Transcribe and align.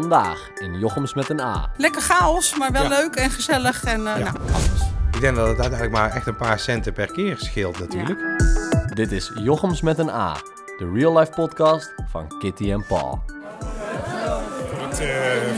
Vandaag 0.00 0.50
in 0.58 0.78
Jochems 0.78 1.14
met 1.14 1.28
een 1.30 1.40
A. 1.40 1.70
Lekker 1.76 2.02
chaos, 2.02 2.56
maar 2.58 2.72
wel 2.72 2.82
Ja. 2.82 2.88
leuk 2.88 3.14
en 3.14 3.30
gezellig. 3.30 3.84
En, 3.84 4.06
eh, 4.06 4.18
Ja. 4.18 4.32
nou, 4.32 4.62
Ik 5.12 5.20
denk 5.20 5.36
dat 5.36 5.48
het 5.48 5.58
uiteindelijk 5.60 5.92
maar 5.98 6.10
echt 6.14 6.26
een 6.26 6.36
paar 6.36 6.58
centen 6.58 6.92
per 6.92 7.12
keer 7.12 7.36
scheelt 7.38 7.78
natuurlijk. 7.78 8.20
Dit 8.94 9.12
is 9.12 9.30
Jochems 9.34 9.80
met 9.80 9.98
een 9.98 10.10
A. 10.10 10.32
De 10.78 10.90
real 10.94 11.18
life 11.18 11.30
podcast 11.30 11.94
van 12.10 12.38
Kitty 12.38 12.72
en 12.72 12.86
Paul. 12.86 13.22
Het, 14.88 15.00
eh, 15.00 15.08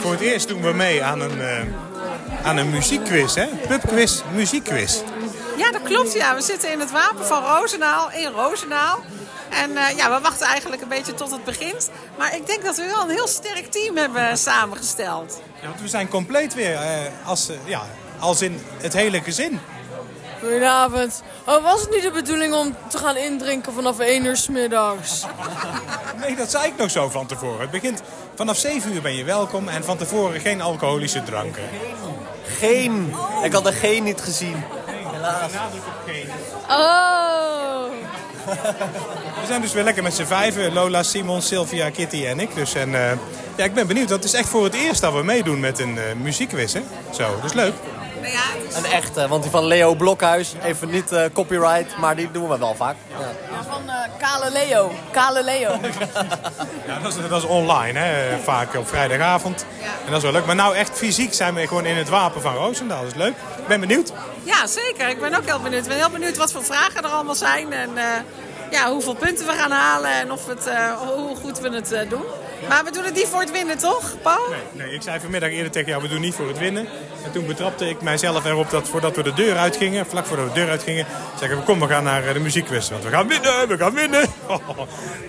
voor 0.00 0.10
het 0.10 0.20
eerst 0.20 0.48
doen 0.48 0.62
we 0.62 0.72
mee 0.72 1.04
aan 1.04 1.20
een, 1.20 1.40
eh, 1.40 1.60
aan 2.42 2.56
een 2.56 2.70
muziekquiz, 2.70 3.34
hè? 3.34 3.46
Pubquiz, 3.68 4.22
muziekquiz. 4.34 5.00
ja, 5.56 5.70
dat 5.70 5.82
klopt. 5.82 6.12
Ja. 6.12 6.34
We 6.34 6.40
zitten 6.42 6.72
in 6.72 6.80
het 6.80 6.90
wapen 6.90 7.26
van 7.26 7.42
Roosendaal, 7.42 8.10
in 8.12 8.30
Roosendaal. 8.32 8.98
En 9.50 9.76
eh, 9.76 9.96
ja, 9.96 10.14
we 10.14 10.20
wachten 10.20 10.46
eigenlijk 10.46 10.82
een 10.82 10.88
beetje 10.88 11.14
tot 11.14 11.30
het 11.30 11.44
begint. 11.44 11.90
Maar 12.18 12.34
ik 12.34 12.46
denk 12.46 12.64
dat 12.64 12.76
we 12.76 12.86
wel 12.86 13.02
een 13.02 13.10
heel 13.10 13.28
sterk 13.28 13.66
team 13.70 13.96
hebben 13.96 14.38
samengesteld. 14.38 15.40
Ja, 15.60 15.68
want 15.68 15.80
we 15.80 15.88
zijn 15.88 16.08
compleet 16.08 16.54
weer, 16.54 16.74
eh, 16.74 16.98
als, 17.24 17.48
eh, 17.48 17.56
ja, 17.64 17.82
als 18.18 18.42
in 18.42 18.60
het 18.80 18.92
hele 18.92 19.20
gezin. 19.22 19.60
Goedenavond. 20.40 21.22
Oh, 21.46 21.62
was 21.62 21.80
het 21.80 21.90
niet 21.90 22.02
de 22.02 22.10
bedoeling 22.10 22.54
om 22.54 22.76
te 22.88 22.98
gaan 22.98 23.16
indrinken 23.16 23.72
vanaf 23.72 23.98
1 23.98 24.24
uur 24.24 24.36
's 24.36 24.48
middags? 24.48 25.24
Nee, 26.20 26.36
dat 26.36 26.50
zei 26.50 26.66
ik 26.66 26.76
nog 26.76 26.90
zo 26.90 27.08
van 27.08 27.26
tevoren. 27.26 27.60
Het 27.60 27.70
begint 27.70 28.02
vanaf 28.34 28.56
7 28.56 28.92
uur 28.92 29.02
ben 29.02 29.14
je 29.14 29.24
welkom 29.24 29.68
en 29.68 29.84
van 29.84 29.96
tevoren 29.96 30.40
geen 30.40 30.60
alcoholische 30.60 31.22
dranken. 31.22 31.62
Geen! 32.58 33.14
Ik 33.42 33.52
had 33.52 33.64
de 33.64 33.72
geen 33.72 34.02
niet 34.04 34.20
gezien. 34.20 34.64
Oh. 36.68 38.05
We 39.40 39.46
zijn 39.46 39.60
dus 39.60 39.72
weer 39.72 39.84
lekker 39.84 40.02
met 40.02 40.14
z'n 40.14 40.24
vijven. 40.24 40.72
Lola, 40.72 41.02
Simon, 41.02 41.42
Sylvia, 41.42 41.90
Kitty 41.90 42.26
en 42.26 42.40
ik. 42.40 42.54
Dus 42.54 42.74
en, 42.74 42.94
eh, 42.94 43.10
ja, 43.56 43.64
ik 43.64 43.74
ben 43.74 43.86
benieuwd. 43.86 44.08
Dat 44.08 44.24
is 44.24 44.32
echt 44.32 44.48
voor 44.48 44.64
het 44.64 44.74
eerst 44.74 45.00
dat 45.00 45.12
we 45.12 45.22
meedoen 45.22 45.60
met 45.60 45.78
een 45.78 45.98
eh 45.98 46.04
muziekquiz, 46.22 46.72
hè? 46.72 46.82
Zo, 47.10 47.34
dat 47.36 47.44
is 47.44 47.52
leuk. 47.52 47.74
Nou 48.20 48.32
ja, 48.32 48.38
het 48.62 48.70
is- 48.70 48.76
Een 48.76 48.84
echte, 48.92 49.28
want 49.28 49.42
die 49.42 49.50
van 49.50 49.64
Leo 49.64 49.94
Blokhuis, 49.94 50.52
even 50.64 50.90
niet 50.90 51.12
eh, 51.12 51.24
copyright, 51.32 51.96
maar 51.98 52.16
die 52.16 52.30
doen 52.30 52.48
we 52.48 52.58
wel 52.58 52.74
vaak. 52.74 52.96
Ja. 53.08 53.62
Van 53.68 53.82
eh, 53.90 53.94
Kale 54.18 54.50
Leo. 54.50 54.92
Kale 55.10 55.44
Leo. 55.44 55.70
Ja, 56.86 56.98
dat 57.02 57.16
is, 57.16 57.28
dat 57.28 57.42
is 57.42 57.48
online, 57.48 57.98
hè? 57.98 58.38
vaak 58.42 58.74
op 58.74 58.88
vrijdagavond. 58.88 59.66
En 60.04 60.06
dat 60.10 60.16
is 60.16 60.22
wel 60.22 60.32
leuk. 60.32 60.46
Maar 60.46 60.54
nou 60.54 60.74
echt 60.76 60.90
fysiek 60.98 61.34
zijn 61.34 61.54
we 61.54 61.66
gewoon 61.66 61.84
in 61.86 61.96
het 61.96 62.08
wapen 62.08 62.40
van 62.40 62.54
Roosendaal. 62.54 63.02
Dat 63.02 63.10
is 63.10 63.16
leuk. 63.18 63.34
Ik 63.58 63.66
ben 63.66 63.80
benieuwd. 63.80 64.12
ja, 64.42 64.66
zeker. 64.66 65.08
Ik 65.08 65.20
ben 65.20 65.34
ook 65.34 65.44
heel 65.44 65.60
benieuwd. 65.60 65.82
Ik 65.82 65.88
ben 65.88 65.96
heel 65.96 66.10
benieuwd 66.10 66.36
wat 66.36 66.52
voor 66.52 66.64
vragen 66.64 67.02
er 67.04 67.10
allemaal 67.10 67.34
zijn. 67.34 67.72
En 67.72 67.90
eh, 67.98 68.04
ja, 68.70 68.90
hoeveel 68.90 69.14
punten 69.14 69.46
we 69.46 69.52
gaan 69.52 69.70
halen 69.70 70.10
en 70.10 70.32
of 70.32 70.46
het, 70.46 70.66
eh, 70.66 70.90
hoe 70.92 71.36
goed 71.36 71.58
we 71.60 71.68
het 71.74 71.92
eh, 71.92 72.08
doen. 72.10 72.22
Maar 72.68 72.84
we 72.84 72.90
doen 72.90 73.04
het 73.04 73.14
niet 73.14 73.26
voor 73.26 73.40
het 73.40 73.50
winnen, 73.50 73.78
toch, 73.78 74.14
Paul? 74.22 74.40
Nee, 74.72 74.92
ik 74.94 75.02
zei 75.02 75.20
vanmiddag 75.20 75.50
eerder 75.50 75.70
tegen 75.72 75.88
jou, 75.88 76.02
we 76.02 76.08
doen 76.08 76.20
niet 76.20 76.34
voor 76.34 76.48
het 76.48 76.58
winnen. 76.58 76.86
En 77.24 77.32
toen 77.32 77.46
betrapte 77.46 77.88
ik 77.88 78.00
mijzelf 78.02 78.44
erop 78.44 78.70
dat 78.70 78.88
voordat 78.88 79.16
we 79.16 79.22
de 79.22 79.32
deur 79.34 79.56
uitgingen, 79.56 80.06
vlak 80.06 80.26
voordat 80.26 80.46
we 80.46 80.52
de 80.52 80.60
deur 80.60 80.70
uitgingen, 80.70 81.06
zeggen 81.38 81.58
we 81.58 81.64
kom, 81.64 81.80
we 81.80 81.86
gaan 81.86 82.04
naar 82.04 82.26
eh, 82.26 82.32
de 82.32 82.40
muziekquiz. 82.40 82.88
Want 82.90 83.04
we 83.04 83.10
gaan 83.10 83.28
winnen, 83.28 83.68
we 83.68 83.76
gaan 83.78 83.94
winnen. 83.94 84.24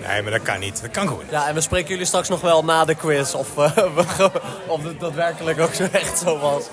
Nee, 0.07 0.21
maar 0.21 0.31
dat 0.31 0.41
kan 0.41 0.59
niet. 0.59 0.81
Dat 0.81 0.91
kan 0.91 1.07
gewoon. 1.07 1.23
Ja, 1.29 1.47
en 1.47 1.53
we 1.53 1.61
spreken 1.61 1.89
jullie 1.89 2.05
straks 2.05 2.29
nog 2.29 2.41
wel 2.41 2.63
na 2.63 2.85
de 2.85 2.95
quiz 2.95 3.33
of, 3.33 3.57
eh, 3.57 3.71
we 3.95 4.03
ge- 4.17 4.31
of 4.67 4.83
het 4.83 4.99
daadwerkelijk 4.99 5.59
ook 5.59 5.73
zo 5.73 5.87
echt 5.91 6.17
zo 6.19 6.37
was. 6.39 6.63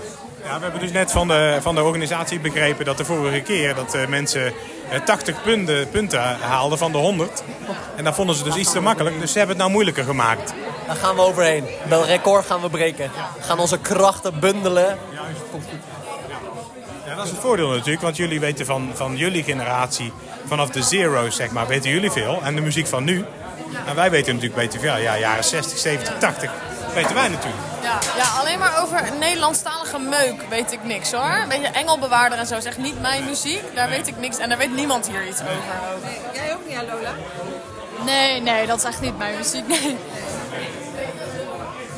Ja, 0.45 0.57
we 0.57 0.63
hebben 0.63 0.81
dus 0.81 0.93
net 0.93 1.13
van 1.13 1.29
de, 1.29 1.59
van 1.61 1.75
de 1.75 1.83
organisatie 1.83 2.41
begrepen 2.41 2.85
dat 2.85 2.97
de 2.97 3.05
vorige 3.05 3.41
keer 3.41 3.75
dat 3.75 3.95
eh, 3.95 4.07
mensen 4.07 4.53
eh, 4.91 5.01
80 5.01 5.43
punten, 5.43 5.89
punten 5.89 6.21
haalden 6.41 6.79
van 6.79 6.93
de 6.93 6.99
100. 6.99 7.43
En 7.97 8.05
dat 8.05 8.15
vonden 8.15 8.37
ze 8.37 8.45
dus 8.45 8.57
iets 8.57 8.73
te 8.73 8.81
makkelijk, 8.81 9.21
dus 9.21 9.33
ze 9.33 9.39
hebben 9.39 9.57
het 9.57 9.65
nou 9.65 9.71
moeilijker 9.71 10.05
gemaakt. 10.05 10.55
Daar 10.87 10.97
gaan 10.97 11.15
we 11.15 11.21
overheen. 11.21 11.65
Dat 11.89 12.07
record 12.07 12.47
gaan 12.47 12.61
we 12.61 12.69
breken. 12.69 13.11
We 13.37 13.43
gaan 13.43 13.59
onze 13.59 13.79
krachten 13.79 14.41
bundelen. 14.41 14.99
Ja, 17.07 17.15
dat 17.15 17.25
is 17.25 17.31
het 17.31 17.41
voordeel 17.41 17.69
natuurlijk, 17.69 18.03
want 18.03 18.17
jullie 18.17 18.41
weten 18.41 18.67
van, 18.67 18.91
van 18.95 19.17
jullie 19.17 19.43
generatie, 19.43 20.13
vanaf 20.47 20.71
de 20.71 20.83
zero's 20.83 21.37
zeg 21.37 21.51
maar, 21.51 21.67
weten 21.67 21.91
jullie 21.91 22.11
veel. 22.11 22.41
En 22.43 22.55
de 22.55 22.61
muziek 22.61 22.87
van 22.87 23.05
nu. 23.05 23.25
En 23.87 23.95
wij 23.95 24.11
weten 24.11 24.35
natuurlijk 24.35 24.61
beter 24.61 24.81
veel. 24.81 24.97
Ja, 24.97 25.19
jaren 25.19 25.45
60, 25.45 25.79
70, 25.79 26.19
80 26.19 26.51
weten 26.95 27.15
wij 27.15 27.29
natuurlijk. 27.29 27.74
Ja, 28.01 28.17
ja, 28.17 28.41
alleen 28.41 28.59
maar 28.59 28.83
over 28.83 29.03
Nederlandstalige 29.19 29.99
meuk 29.99 30.43
weet 30.49 30.73
ik 30.73 30.85
niks 30.85 31.13
hoor. 31.13 31.39
Een 31.43 31.49
beetje 31.49 31.67
Engelbewaarder 31.69 32.39
en 32.39 32.47
zo 32.47 32.57
is 32.57 32.65
echt 32.65 32.79
niet 32.79 33.01
mijn 33.01 33.25
muziek. 33.25 33.63
Daar 33.75 33.89
weet 33.89 34.07
ik 34.07 34.17
niks 34.17 34.39
en 34.39 34.49
daar 34.49 34.59
weet 34.59 34.75
niemand 34.75 35.09
hier 35.09 35.27
iets 35.27 35.41
over. 35.41 35.53
Jij 36.33 36.55
ook 36.55 36.61
niet, 36.69 36.77
hè, 36.77 36.83
Lola? 36.83 37.11
Nee, 38.05 38.41
nee, 38.41 38.67
dat 38.67 38.79
is 38.79 38.85
echt 38.85 39.01
niet 39.01 39.19
mijn 39.19 39.37
muziek. 39.37 39.67
Nee. 39.69 39.97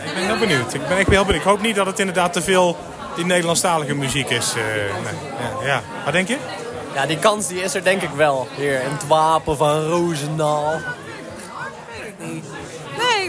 Ik 0.05 0.15
ben 0.15 0.25
heel 0.25 0.39
benieuwd. 0.39 0.75
Ik 0.75 0.89
ben 0.89 0.97
echt 0.99 1.09
heel 1.09 1.25
benieuwd. 1.25 1.43
Ik 1.45 1.49
hoop 1.51 1.61
niet 1.61 1.77
dat 1.77 1.87
het 1.87 1.99
inderdaad 1.99 2.33
te 2.33 2.43
veel 2.43 2.77
die 3.17 3.25
Nederlandstalige 3.25 3.95
muziek 3.95 4.31
is. 4.31 4.55
eh, 4.57 4.63
nee. 4.65 5.15
ja, 5.61 5.67
ja. 5.67 5.83
Wat 6.05 6.13
denk 6.13 6.29
je? 6.29 6.37
Ja, 6.95 7.07
die 7.07 7.19
kans 7.19 7.47
die 7.47 7.63
is 7.63 7.75
er 7.75 7.85
denk 7.85 8.03
ik 8.03 8.11
wel. 8.17 8.49
Hier 8.57 8.81
in 8.83 8.91
het 8.91 9.07
wapen 9.07 9.57
van 9.57 9.83
Roosendaal. 9.85 10.81
Nee, 12.19 12.37
ik 12.37 12.45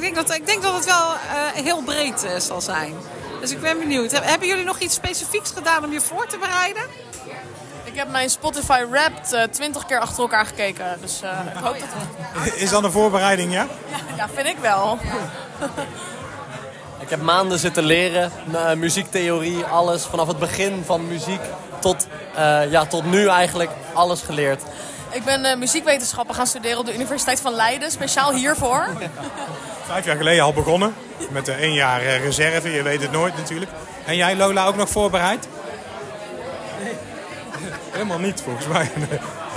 denk 0.02 0.16
dat, 0.16 0.34
ik 0.36 0.46
denk 0.46 0.62
dat 0.64 0.74
het 0.74 0.86
wel 0.86 1.14
eh, 1.14 1.64
heel 1.64 1.82
breed 1.82 2.24
eh, 2.24 2.40
zal 2.40 2.62
zijn. 2.62 2.94
Dus 3.42 3.52
ik 3.52 3.62
ben 3.62 3.80
benieuwd. 3.80 4.12
Heb- 4.12 4.24
Hebben 4.26 4.48
jullie 4.48 4.64
nog 4.64 4.80
iets 4.80 4.94
specifieks 4.96 5.52
gedaan 5.56 5.84
om 5.86 5.92
je 5.92 6.02
voor 6.02 6.28
te 6.28 6.38
bereiden? 6.38 6.84
Ik 7.84 7.96
heb 7.96 8.10
mijn 8.12 8.30
Spotify 8.30 8.84
Wrapped 8.90 9.34
eh, 9.34 9.44
20 9.44 9.86
keer 9.86 10.00
achter 10.00 10.20
elkaar 10.20 10.46
gekeken. 10.46 10.98
Dus 11.02 11.22
eh, 11.22 11.30
ik 11.56 11.64
hoop 11.64 11.80
dat 11.80 11.88
het... 11.94 12.54
Is 12.56 12.70
dat 12.70 12.84
een 12.84 12.92
voorbereiding, 12.92 13.52
ja? 13.54 13.68
Ja, 14.18 14.28
vind 14.34 14.48
ik 14.48 14.58
wel. 14.62 14.98
Ik 17.00 17.10
heb 17.10 17.22
maanden 17.22 17.60
zitten 17.60 17.84
leren, 17.84 18.32
muziektheorie, 18.78 19.64
alles. 19.64 20.04
Vanaf 20.06 20.28
het 20.28 20.40
begin 20.40 20.84
van 20.86 21.08
muziek 21.08 21.42
tot, 21.80 22.08
eh, 22.36 22.72
ja, 22.72 22.86
tot 22.86 23.06
nu 23.06 23.28
eigenlijk 23.28 23.70
alles 23.94 24.22
geleerd. 24.22 24.62
Ik 25.12 25.24
ben 25.24 25.46
eh, 25.46 25.58
muziekwetenschappen 25.58 26.36
gaan 26.36 26.48
studeren 26.48 26.78
op 26.80 26.86
de 26.86 26.94
Universiteit 26.94 27.42
van 27.42 27.54
Leiden. 27.54 27.92
Speciaal 27.92 28.32
hiervoor. 28.34 28.88
Vijf 29.88 30.06
jaar 30.06 30.18
geleden 30.18 30.44
al 30.44 30.54
begonnen. 30.54 30.94
Met 31.30 31.48
één 31.48 31.74
jaar 31.74 32.02
reserve. 32.02 32.72
Je 32.72 32.82
weet 32.82 33.02
het 33.02 33.12
nooit 33.12 33.38
natuurlijk. 33.38 33.72
En 34.06 34.16
jij, 34.16 34.36
Lola, 34.36 34.66
ook 34.66 34.76
nog 34.76 34.90
voorbereid? 34.90 35.48
Helemaal 37.92 38.20
niet, 38.20 38.42
volgens 38.42 38.68
mij. 38.68 38.92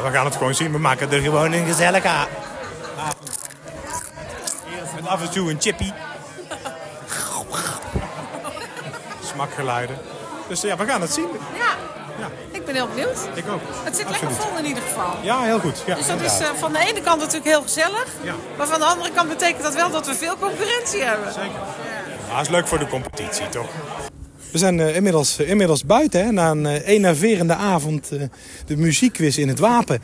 We 0.02 0.10
gaan 0.10 0.24
het 0.24 0.36
gewoon 0.36 0.54
zien. 0.54 0.72
We 0.72 0.78
maken 0.78 1.12
er 1.12 1.20
gewoon 1.20 1.52
een 1.52 1.66
gezellige 1.66 2.08
avond. 2.08 2.28
Met 4.94 5.06
af 5.06 5.22
en 5.22 5.30
toe 5.30 5.50
een 5.50 5.60
chippy. 5.60 5.92
Smakgeluiden. 9.24 9.98
Dus 10.48 10.60
ja, 10.60 10.76
we 10.76 10.86
gaan 10.86 11.00
het 11.00 11.12
zien. 11.12 11.28
Ja. 12.18 12.28
Ik 12.49 12.49
ben 12.72 12.82
heel 12.82 12.88
benieuwd. 12.94 13.28
Ik 13.34 13.44
ook. 13.50 13.60
Het 13.84 13.96
zit 13.96 14.10
lekker 14.10 14.30
vol 14.32 14.58
in 14.58 14.64
ieder 14.66 14.82
geval. 14.82 15.14
Ja, 15.22 15.42
heel 15.42 15.58
goed. 15.58 15.82
Ja, 15.86 15.94
Dus 15.94 16.06
dat 16.06 16.20
is 16.20 16.38
eh, 16.40 16.48
van 16.58 16.72
de 16.72 16.78
ene 16.78 17.00
kant 17.00 17.18
natuurlijk 17.20 17.46
heel 17.50 17.62
gezellig. 17.62 18.06
Ja. 18.22 18.34
Maar 18.58 18.66
van 18.66 18.78
de 18.78 18.84
andere 18.84 19.10
kant 19.10 19.28
betekent 19.28 19.62
dat 19.62 19.74
wel 19.74 19.90
dat 19.90 20.06
we 20.06 20.14
veel 20.14 20.36
concurrentie 20.38 21.02
hebben. 21.02 21.32
Zeker. 21.32 21.60
Ja, 22.28 22.36
dat 22.36 22.40
is 22.42 22.48
leuk 22.48 22.66
voor 22.66 22.78
de 22.78 22.86
competitie, 22.86 23.48
toch? 23.48 23.66
We 24.52 24.58
zijn 24.58 24.80
eh, 24.80 24.96
inmiddels, 24.96 25.38
eh, 25.38 25.48
inmiddels 25.48 25.84
buiten, 25.84 26.24
hè, 26.24 26.32
na 26.32 26.50
een 26.50 26.66
eh, 26.66 26.88
enerverende 26.88 27.54
avond. 27.54 28.10
eh, 28.10 28.22
de 28.66 28.76
muziekquiz 28.76 29.36
in 29.36 29.48
het 29.48 29.58
Wapen. 29.58 30.00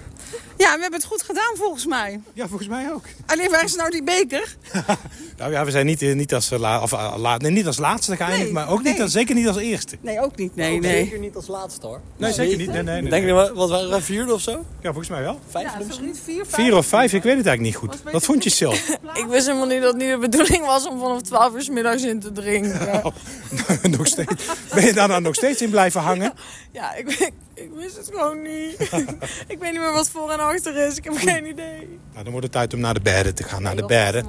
Ja, 0.59 0.75
we 0.75 0.81
hebben 0.81 1.00
het 1.00 1.05
goed 1.09 1.22
gedaan 1.22 1.56
volgens 1.56 1.87
mij. 1.87 2.21
Ja, 2.33 2.49
volgens 2.49 2.69
mij 2.69 2.93
ook. 2.93 3.05
Alleen 3.27 3.50
waar 3.50 3.65
is 3.65 3.75
nou 3.75 3.91
die 3.91 4.03
beker? 4.03 4.56
nou 5.39 5.53
ja, 5.53 5.65
we 5.65 5.71
zijn 5.71 5.87
niet, 5.87 6.03
eh, 6.03 6.15
niet, 6.15 6.34
als, 6.34 6.50
eh, 6.50 6.59
la, 6.59 6.83
of, 6.83 6.93
eh, 6.93 7.15
la- 7.19 7.37
nee, 7.37 7.50
niet 7.50 7.67
als 7.67 7.78
laatste 7.78 8.17
geëindigd, 8.17 8.43
Nee, 8.43 8.53
maar 8.53 8.71
ook 8.71 8.83
niet, 8.83 9.00
als, 9.00 9.12
zeker 9.12 9.34
niet 9.34 9.47
als 9.49 9.56
eerste. 9.56 9.97
Nee, 10.00 10.21
ook 10.21 10.37
niet. 10.37 10.56
Nee, 10.56 10.83
Zeker 10.83 11.11
nee. 11.11 11.19
niet 11.19 11.37
als 11.37 11.47
laatste 11.47 11.87
hoor. 11.87 12.00
Nee, 12.16 12.33
zeker 12.33 12.56
niet. 12.56 12.72
Nee, 12.72 12.83
nee, 12.83 13.00
nee. 13.00 13.11
Denk 13.11 13.27
je, 13.27 13.33
wat 13.33 13.50
wat 13.50 13.71
waren 13.71 13.91
we, 13.91 14.03
vierde 14.03 14.33
of 14.33 14.41
zo? 14.41 14.50
Ja, 14.81 14.89
volgens 14.89 15.09
mij 15.09 15.22
wel. 15.22 15.41
Vijfde 15.50 15.71
Ja, 15.72 15.78
is 15.81 15.87
misschien? 15.87 16.06
niet 16.06 16.21
vier, 16.25 16.47
vijf? 16.47 16.66
Vier 16.66 16.77
of 16.77 16.87
vijf, 16.87 17.12
ik 17.12 17.22
weet 17.22 17.37
het 17.37 17.47
eigenlijk 17.47 17.61
niet 17.83 17.93
goed. 17.93 18.12
Wat 18.12 18.25
vond 18.25 18.45
je 18.45 18.50
zelf? 18.50 18.89
Ik 19.15 19.27
wist 19.28 19.47
helemaal 19.47 19.66
niet 19.69 19.81
dat 19.83 19.93
het 19.93 20.03
niet 20.03 20.11
de 20.11 20.19
bedoeling 20.19 20.66
was 20.66 20.87
om 20.89 20.99
vanaf 20.99 21.22
12 21.22 21.54
uur 21.54 21.63
's 21.63 21.69
middags 21.69 22.03
in 22.03 22.21
te 22.21 22.33
drinken. 22.33 23.03
nog 23.98 24.07
steeds. 24.07 24.45
Ben 24.75 24.84
je 24.84 24.92
daar 24.92 25.09
dan 25.09 25.22
nog 25.22 25.34
steeds 25.34 25.63
in 25.63 25.71
blijven 25.71 26.01
hangen? 26.01 26.33
Ja, 26.72 26.95
ik, 26.95 27.09
ik, 27.13 27.33
ik 27.57 27.71
wist 27.75 27.97
het 27.97 28.09
gewoon 28.13 28.43
niet. 28.43 28.81
ik 29.53 29.59
weet 29.59 29.73
niet 29.73 29.81
meer 29.81 29.93
wat 29.93 30.09
voor 30.09 30.31
en 30.31 30.41
achter 30.41 30.77
is. 30.87 30.97
Ik 30.97 31.05
heb 31.05 31.17
geen 31.17 31.47
idee. 31.47 31.99
Nou, 32.13 32.23
dan 32.23 32.31
wordt 32.31 32.43
het 32.43 32.53
tijd 32.53 32.75
om 32.75 32.81
naar 32.81 32.95
de 32.95 33.01
bedden 33.01 33.35
te 33.35 33.43
gaan. 33.43 33.63
Naar 33.63 33.77
de 33.77 33.87
bedden. 33.87 34.27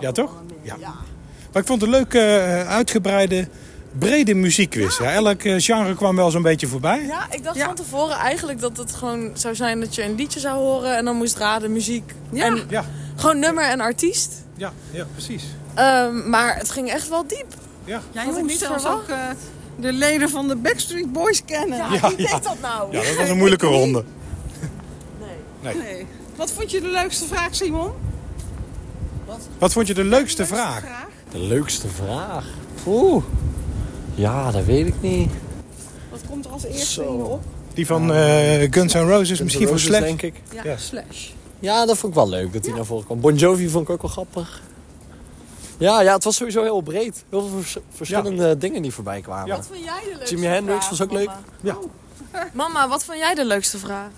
Ja, 0.00 0.12
toch? 0.12 0.32
Ja. 0.62 0.76
Maar 1.52 1.62
ik 1.62 1.66
vond 1.68 1.80
het 1.80 1.90
een 1.90 1.96
leuke, 1.96 2.18
eh, 2.20 2.68
uitgebreide, 2.68 3.48
brede 3.98 4.34
muziekquiz. 4.34 4.98
Ja, 4.98 5.12
elk 5.12 5.42
eh, 5.42 5.54
genre 5.58 5.94
kwam 5.94 6.16
wel 6.16 6.30
zo'n 6.30 6.42
beetje 6.42 6.66
voorbij. 6.66 7.04
Ja, 7.06 7.26
ik 7.30 7.44
dacht 7.44 7.56
Ja. 7.56 7.64
van 7.66 7.74
tevoren 7.74 8.16
eigenlijk 8.16 8.60
dat 8.60 8.76
het 8.76 8.92
gewoon 8.92 9.30
zou 9.34 9.54
zijn 9.54 9.80
dat 9.80 9.94
je 9.94 10.02
een 10.04 10.14
liedje 10.14 10.40
zou 10.40 10.56
horen 10.58 10.96
en 10.96 11.04
dan 11.04 11.16
moest 11.16 11.36
raden 11.36 11.72
muziek. 11.72 12.12
Ja. 12.30 12.44
En 12.44 12.62
Ja, 12.68 12.84
gewoon 13.16 13.38
nummer 13.38 13.64
en 13.64 13.80
artiest. 13.80 14.32
ja, 14.56 14.72
ja 14.90 15.06
precies. 15.12 15.44
Ehm, 15.74 16.28
maar 16.30 16.56
het 16.56 16.70
ging 16.70 16.90
echt 16.90 17.08
wel 17.08 17.26
diep. 17.26 17.54
Ja. 17.84 18.00
Jij 18.10 18.24
Had 18.24 18.36
ik 18.36 18.44
niet 18.44 18.58
zelfs 18.58 18.86
ook 18.86 19.08
eh, 19.08 19.18
de 19.76 19.92
leden 19.92 20.28
van 20.30 20.48
de 20.48 20.56
Backstreet 20.56 21.12
Boys 21.12 21.44
kennen. 21.44 21.78
Ja, 21.78 21.92
Ja, 21.92 22.00
wie 22.08 22.22
ja. 22.26 22.32
deed 22.32 22.42
dat 22.42 22.56
nou? 22.62 22.92
ja, 22.96 23.02
dat 23.02 23.16
was 23.16 23.28
een 23.28 23.36
moeilijke 23.36 23.66
ronde. 23.66 24.04
Nee. 25.60 26.06
Wat 26.36 26.50
vond 26.52 26.70
je 26.70 26.80
de 26.80 26.88
leukste 26.88 27.24
vraag, 27.24 27.54
Simon? 27.54 27.90
Wat 29.58 29.72
vond 29.72 29.86
je 29.86 29.94
de 29.94 30.04
leukste 30.04 30.46
vraag? 30.46 30.84
De 31.30 31.38
leukste 31.38 31.88
vraag. 31.88 32.46
Oeh. 32.86 33.24
Ja, 34.14 34.50
dat 34.50 34.64
weet 34.64 34.86
ik 34.86 34.94
niet. 35.00 35.30
Wat 36.10 36.20
komt 36.30 36.44
er 36.44 36.50
als 36.50 36.64
eerste 36.64 36.84
Zo. 36.92 37.02
in 37.10 37.16
je 37.16 37.24
op? 37.24 37.42
Die 37.74 37.86
van 37.86 38.12
eh, 38.12 38.66
Guns 38.70 38.92
N' 38.94 38.98
Roses, 38.98 39.40
misschien 39.40 39.62
van 39.66 39.72
Roses, 39.72 39.88
Slash. 39.88 40.00
denk 40.00 40.22
ik. 40.22 40.34
Ja, 40.52 40.60
Ja. 40.64 40.76
Slash. 40.76 41.28
Ja, 41.58 41.86
dat 41.86 41.98
vond 41.98 42.12
ik 42.12 42.18
wel 42.18 42.28
leuk 42.28 42.52
dat 42.52 42.64
hij 42.66 42.74
naar 42.74 42.84
voren 42.84 43.04
kwam. 43.04 43.20
Bon 43.20 43.34
Jovi 43.34 43.68
vond 43.68 43.84
ik 43.88 43.90
ook 43.94 44.02
wel 44.02 44.10
grappig. 44.10 44.62
Ja, 45.78 46.00
ja, 46.00 46.12
het 46.14 46.24
was 46.24 46.36
sowieso 46.36 46.62
heel 46.62 46.80
breed. 46.80 47.24
Heel 47.30 47.48
veel 47.48 47.58
vers- 47.60 47.76
verschillende 47.94 48.58
dingen 48.58 48.82
die 48.82 48.92
voorbij 48.92 49.20
kwamen. 49.20 49.46
Ja. 49.46 49.56
Wat 49.56 49.66
vond 49.66 49.84
jij 49.84 50.00
de 50.04 50.14
leukste 50.16 50.34
Jimi 50.34 50.46
Hendrix 50.46 50.78
vraag, 50.86 50.90
was 50.98 51.00
ook 51.02 51.12
leuk. 51.12 51.26
mama? 51.26 51.40
Ja. 51.60 51.76
Mama, 52.52 52.88
wat 52.88 53.04
vond 53.04 53.18
jij 53.18 53.34
de 53.34 53.44
leukste 53.44 53.78
vraag? 53.78 54.08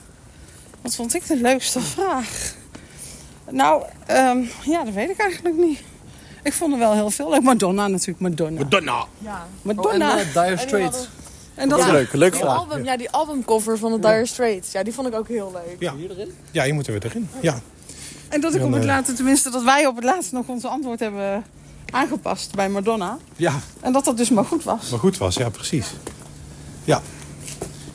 Wat 0.82 0.94
vond 0.94 1.14
ik 1.14 1.26
de 1.26 1.36
leukste 1.36 1.80
vraag? 1.80 2.54
Nou, 3.50 3.82
ehm, 4.06 4.38
ja, 4.64 4.84
dat 4.84 4.94
weet 4.94 5.10
ik 5.10 5.18
eigenlijk 5.18 5.56
niet. 5.56 5.80
Ik 6.42 6.52
vond 6.52 6.72
er 6.72 6.78
wel 6.78 6.92
heel 6.92 7.10
veel 7.10 7.30
leuk. 7.30 7.42
Madonna 7.42 7.86
natuurlijk, 7.88 8.20
Madonna. 8.20 8.60
Madonna. 8.62 9.04
Ja. 9.18 9.46
Madonna. 9.62 10.12
Oh, 10.14 10.20
en 10.20 10.26
uh, 10.26 10.34
Dire 10.44 10.56
Straits. 10.56 11.08
en 11.54 11.68
Dat 11.68 11.78
is 11.78 11.86
leuk, 11.86 12.12
leuke 12.12 12.36
Die, 12.36 12.44
vraag. 12.44 12.58
album, 12.58 12.84
ja, 12.84 12.96
die 12.96 13.10
albumcover 13.10 13.78
van 13.78 13.92
de 13.92 13.98
Dire 13.98 14.26
Straits. 14.26 14.72
Ja, 14.72 14.82
die 14.82 14.92
vond 14.94 15.08
ik 15.08 15.14
ook 15.14 15.28
heel 15.28 15.50
leuk. 15.52 15.76
Ja. 15.78 15.94
Hier 15.94 16.10
erin? 16.10 16.34
Ja, 16.50 16.64
hier 16.64 16.74
moeten 16.74 16.92
we 16.92 17.04
erin. 17.04 17.28
Ja. 17.40 17.60
En 18.28 18.40
dat 18.40 18.54
ik 18.54 18.62
op 18.64 18.72
het 18.72 18.84
laatste, 18.84 19.12
tenminste 19.14 19.50
dat 19.50 19.62
wij 19.62 19.86
op 19.86 19.94
het 19.96 20.04
laatste 20.04 20.34
nog 20.34 20.46
onze 20.48 20.68
antwoord 20.68 21.00
hebben 21.00 21.44
aangepast 21.90 22.54
bij 22.54 22.68
Madonna. 22.68 23.18
ja, 23.36 23.60
En 23.80 23.92
dat 23.92 24.04
dat 24.04 24.16
dus 24.16 24.30
maar 24.30 24.44
goed 24.44 24.64
was. 24.64 24.90
maar 24.90 24.98
goed 24.98 25.18
was. 25.18 25.34
Ja, 25.34 25.48
precies. 25.48 25.86
Ja. 26.84 27.02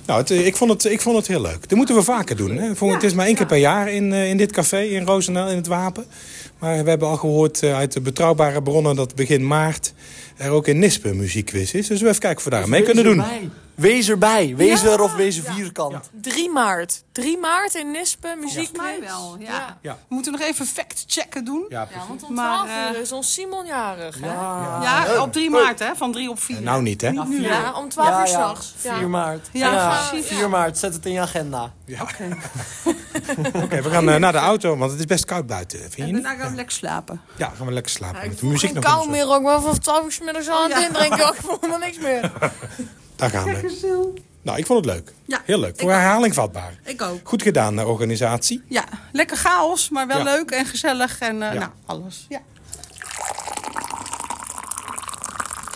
Nou, 0.06 0.20
het, 0.20 0.32
eh, 0.32 0.46
ik, 0.46 0.56
vond 0.56 0.72
het, 0.72 0.86
ik 0.92 1.02
vond 1.02 1.18
het 1.18 1.28
heel 1.28 1.42
leuk. 1.42 1.70
Dat 1.70 1.78
moeten 1.78 1.96
we 1.96 2.04
vaker 2.04 2.36
doen. 2.36 2.58
Hè? 2.58 2.76
Voor- 2.76 2.94
het 2.94 3.04
is 3.04 3.14
maar 3.14 3.26
één 3.26 3.36
keer 3.36 3.46
per 3.46 3.58
jaar 3.58 3.92
in, 3.92 4.14
eh, 4.14 4.30
in 4.30 4.38
dit 4.38 4.52
café 4.52 4.82
in 4.82 5.06
Roosendaal, 5.06 5.50
in 5.50 5.56
het 5.56 5.68
Wapen. 5.68 6.06
Maar 6.60 6.84
we 6.84 6.90
hebben 6.90 7.08
al 7.08 7.18
gehoord 7.18 7.64
eh, 7.64 7.76
uit 7.76 7.92
de 7.92 8.02
betrouwbare 8.02 8.64
bronnen 8.64 8.96
dat 8.96 9.16
begin 9.16 9.48
maart 9.48 9.94
er 10.38 10.50
ook 10.50 10.68
in 10.68 10.80
Nispen 10.80 11.18
muziekquiz 11.18 11.74
is. 11.74 11.88
Dus 11.88 12.02
we 12.02 12.08
even 12.08 12.20
kijken 12.20 12.38
of 12.38 12.44
we 12.44 12.50
daar 12.50 12.70
mee 12.70 12.84
kunnen 12.84 13.04
doen. 13.04 13.24
Wees 13.76 14.10
erbij. 14.10 14.54
Wees 14.56 14.84
er 14.84 15.02
of 15.02 15.16
wees 15.16 15.38
er 15.38 15.54
vierkant. 15.54 16.10
3 16.22 16.50
maart. 16.52 17.04
3 17.12 17.38
maart 17.38 17.76
in 17.76 17.92
Nispen, 17.92 18.40
muziek. 18.40 18.70
Volgens 18.76 18.78
mij 19.00 19.00
wel, 19.08 19.36
ja. 19.40 19.52
Ja. 19.52 19.78
Ja. 19.82 19.98
We 20.08 20.16
moeten 20.16 20.32
nog 20.32 20.42
even 20.42 20.66
fact-checken 20.66 21.46
doen. 21.46 21.66
Ja, 21.70 21.88
Ja, 21.92 22.08
want 22.08 22.24
om 22.24 22.34
Maar, 22.34 22.66
12 22.66 22.70
uur 22.90 22.96
eh, 22.96 23.02
is 23.02 23.12
ons 23.12 23.34
Simon 23.34 23.66
jarig? 23.66 24.20
Ja, 24.20 25.22
op 25.22 25.32
3 25.34 25.50
maart, 25.50 25.80
hè? 25.80 25.96
Van 25.96 26.12
3 26.12 26.30
op 26.30 26.40
4. 26.40 26.62
Nou 26.62 26.82
niet, 26.82 27.02
hè? 27.02 27.10
Ja, 27.10 27.74
om 27.74 27.90
12 27.90 28.20
uur 28.20 28.28
s'nachts. 28.28 28.74
4 28.78 29.10
maart. 29.10 29.50
Ja, 29.54 29.74
Ja, 29.74 30.08
precies. 30.10 30.28
4 30.38 30.50
maart. 30.50 30.78
Zet 30.78 30.94
het 30.94 31.06
in 31.06 31.12
je 31.12 31.20
agenda. 31.20 31.72
Oké, 33.64 33.82
we 33.82 33.90
gaan 33.90 34.10
eh, 34.10 34.16
naar 34.16 34.32
de 34.32 34.38
auto, 34.38 34.78
want 34.78 34.92
het 34.92 35.00
is 35.00 35.06
best 35.06 35.26
koud 35.26 35.48
buiten. 35.48 35.80
Vind 35.80 35.94
je 35.96 36.02
En 36.02 36.14
niet? 36.14 36.24
daarna 36.24 36.40
gaan 36.40 36.50
we 36.50 36.56
lekker 36.56 36.74
slapen. 36.76 37.22
Ja, 37.38 37.52
gaan 37.58 37.66
we 37.68 37.74
lekker 37.74 37.92
slapen. 37.92 38.18
Ik 38.22 38.24
met 38.24 38.32
de 38.34 38.40
voel 38.40 38.50
muziek 38.52 38.74
nog 38.74 38.84
kou 38.84 38.96
onder 39.00 39.12
meer 39.12 39.28
ook, 39.36 39.42
maar 39.42 39.60
vanaf 39.62 39.78
12 39.78 40.06
uur 40.06 40.12
's 40.12 40.20
middags 40.20 40.50
aan 40.50 40.72
het 40.72 40.84
indrinken. 40.88 41.28
Ik 41.28 41.34
voel 41.42 41.58
helemaal 41.60 41.80
niks 41.80 41.98
meer. 42.00 42.32
Daar 43.32 43.42
gaan 43.42 43.46
we. 43.62 44.14
Nou, 44.42 44.58
ik 44.58 44.66
vond 44.66 44.86
het 44.86 44.94
leuk. 44.96 45.14
Ja, 45.26 45.42
Heel 45.46 45.60
leuk. 45.60 45.76
Voor 45.80 45.90
ook. 45.90 45.96
herhaling 45.96 46.34
vatbaar. 46.34 46.80
Ik 46.84 47.02
ook. 47.02 47.20
Goed 47.24 47.42
gedaan, 47.42 47.76
de 47.76 47.86
organisatie. 47.86 48.64
Ja, 48.68 48.84
lekker 49.12 49.38
chaos, 49.38 49.90
maar 49.90 50.08
wel 50.08 50.18
Ja. 50.18 50.24
leuk 50.24 50.52
en 50.52 50.66
gezellig 50.66 51.20
en 51.20 51.42
eh, 51.42 51.54
Ja. 51.54 51.60
nou, 51.60 51.72
alles. 51.86 52.26
Ja. 52.30 52.40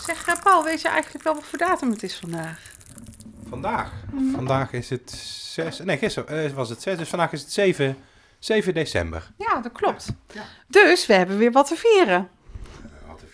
Zeg, 0.06 0.26
eh, 0.26 0.34
Paul, 0.42 0.64
weet 0.64 0.80
je 0.80 0.88
eigenlijk 0.88 1.24
wel 1.24 1.34
wat 1.34 1.44
voor 1.44 1.58
datum 1.58 1.90
het 1.90 2.02
is 2.02 2.16
vandaag? 2.16 2.58
Vandaag. 3.48 3.90
Vandaag 4.34 4.72
is 4.72 4.90
het 4.90 5.10
6. 5.54 5.78
Nee, 5.78 5.98
gisteren 5.98 6.44
eh, 6.44 6.52
was 6.52 6.68
het 6.68 6.82
6. 6.82 6.98
Dus 6.98 7.08
vandaag 7.08 7.32
is 7.32 7.40
het 7.40 7.52
7, 7.52 7.96
7 8.38 8.74
december. 8.74 9.30
Ja, 9.38 9.60
dat 9.60 9.72
klopt. 9.72 10.06
Dus 10.68 11.06
we 11.06 11.12
hebben 11.14 11.38
weer 11.38 11.52
wat 11.52 11.66
te 11.66 11.76
vieren. 11.76 12.28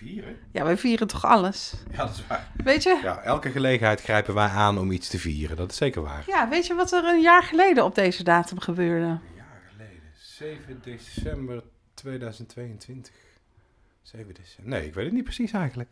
Vieren? 0.04 0.36
Ja, 0.52 0.64
wij 0.64 0.76
vieren 0.76 1.06
toch 1.06 1.24
alles? 1.24 1.74
Ja, 1.90 1.96
dat 1.96 2.10
is 2.14 2.26
waar. 2.26 2.50
Weet 2.64 2.82
je? 2.82 2.98
Ja, 3.02 3.20
elke 3.22 3.50
gelegenheid 3.50 4.00
grijpen 4.00 4.34
wij 4.34 4.48
aan 4.48 4.78
om 4.78 4.90
iets 4.90 5.08
te 5.08 5.18
vieren. 5.18 5.56
Dat 5.56 5.70
is 5.70 5.76
zeker 5.76 6.02
waar. 6.02 6.24
Ja, 6.26 6.48
weet 6.48 6.66
je 6.66 6.74
wat 6.74 6.92
er 6.92 7.04
een 7.04 7.20
jaar 7.20 7.42
geleden 7.42 7.84
op 7.84 7.94
deze 7.94 8.22
datum 8.24 8.60
gebeurde? 8.60 9.06
Een 9.06 9.20
jaar 9.36 9.62
geleden. 9.70 10.00
7 10.14 10.80
december 10.82 11.62
2022. 11.94 13.12
7 14.02 14.34
december. 14.34 14.72
Nee, 14.72 14.86
ik 14.86 14.94
weet 14.94 15.04
het 15.04 15.14
niet 15.14 15.24
precies 15.24 15.52
eigenlijk. 15.52 15.88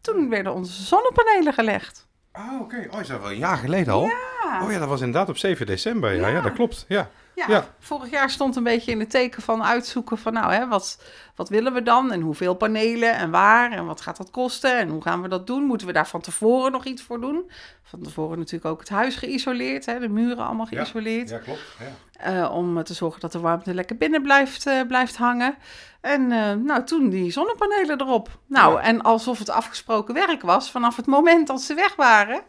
Toen 0.00 0.28
werden 0.28 0.54
onze 0.54 0.82
zonnepanelen 0.82 1.52
gelegd. 1.52 2.06
Oh, 2.32 2.60
oké. 2.60 2.86
Oh, 2.90 3.00
is 3.00 3.08
dat 3.08 3.20
wel 3.20 3.30
een 3.30 3.38
jaar 3.38 3.56
geleden 3.56 3.92
al? 3.92 4.06
Ja. 4.06 4.62
Oh 4.62 4.72
ja, 4.72 4.78
dat 4.78 4.88
was 4.88 5.00
inderdaad 5.00 5.28
op 5.28 5.36
7 5.36 5.66
december. 5.66 6.12
Ja, 6.12 6.28
ja. 6.28 6.34
Ja. 6.34 6.40
dat 6.40 6.52
klopt. 6.52 6.84
Ja. 6.88 7.10
Ja, 7.36 7.44
Ja. 7.48 7.64
vorig 7.78 8.10
jaar 8.10 8.30
stond 8.30 8.56
een 8.56 8.62
beetje 8.62 8.90
in 8.90 9.00
het 9.00 9.10
teken 9.10 9.42
van 9.42 9.62
uitzoeken 9.64 10.18
van 10.18 10.32
nou, 10.32 10.52
hè, 10.52 10.66
wat, 10.68 11.02
wat 11.34 11.48
willen 11.48 11.72
we 11.72 11.82
dan 11.82 12.12
en 12.12 12.20
hoeveel 12.20 12.54
panelen 12.54 13.14
en 13.14 13.30
waar 13.30 13.72
en 13.72 13.86
wat 13.86 14.00
gaat 14.00 14.16
dat 14.16 14.30
kosten 14.30 14.78
en 14.78 14.88
hoe 14.88 15.02
gaan 15.02 15.22
we 15.22 15.28
dat 15.28 15.46
doen? 15.46 15.62
Moeten 15.62 15.86
we 15.86 15.92
daar 15.92 16.06
van 16.08 16.20
tevoren 16.20 16.72
nog 16.72 16.84
iets 16.84 17.02
voor 17.02 17.20
doen? 17.20 17.50
Van 17.82 18.02
tevoren 18.02 18.38
natuurlijk 18.38 18.64
ook 18.64 18.78
het 18.80 18.88
huis 18.88 19.16
geïsoleerd, 19.16 19.86
hè, 19.86 19.98
de 19.98 20.08
muren 20.08 20.44
allemaal 20.46 20.66
geïsoleerd. 20.66 21.28
Ja, 21.28 21.38
klopt. 21.38 21.60
Ja. 21.78 22.44
eh, 22.44 22.54
om 22.54 22.82
te 22.84 22.94
zorgen 22.94 23.20
dat 23.20 23.32
de 23.32 23.38
warmte 23.40 23.74
lekker 23.74 23.96
binnen 23.96 24.22
blijft, 24.22 24.66
eh, 24.66 24.80
blijft 24.88 25.16
hangen. 25.16 25.56
En 26.00 26.32
eh, 26.32 26.52
nou, 26.52 26.84
toen 26.84 27.08
die 27.08 27.30
zonnepanelen 27.30 28.00
erop. 28.00 28.38
Nou, 28.46 28.80
en 28.80 29.02
alsof 29.02 29.38
het 29.38 29.50
afgesproken 29.50 30.14
werk 30.14 30.42
was, 30.42 30.70
vanaf 30.70 30.96
het 30.96 31.06
moment 31.06 31.46
dat 31.46 31.60
ze 31.62 31.74
weg 31.74 31.96
waren, 31.96 32.40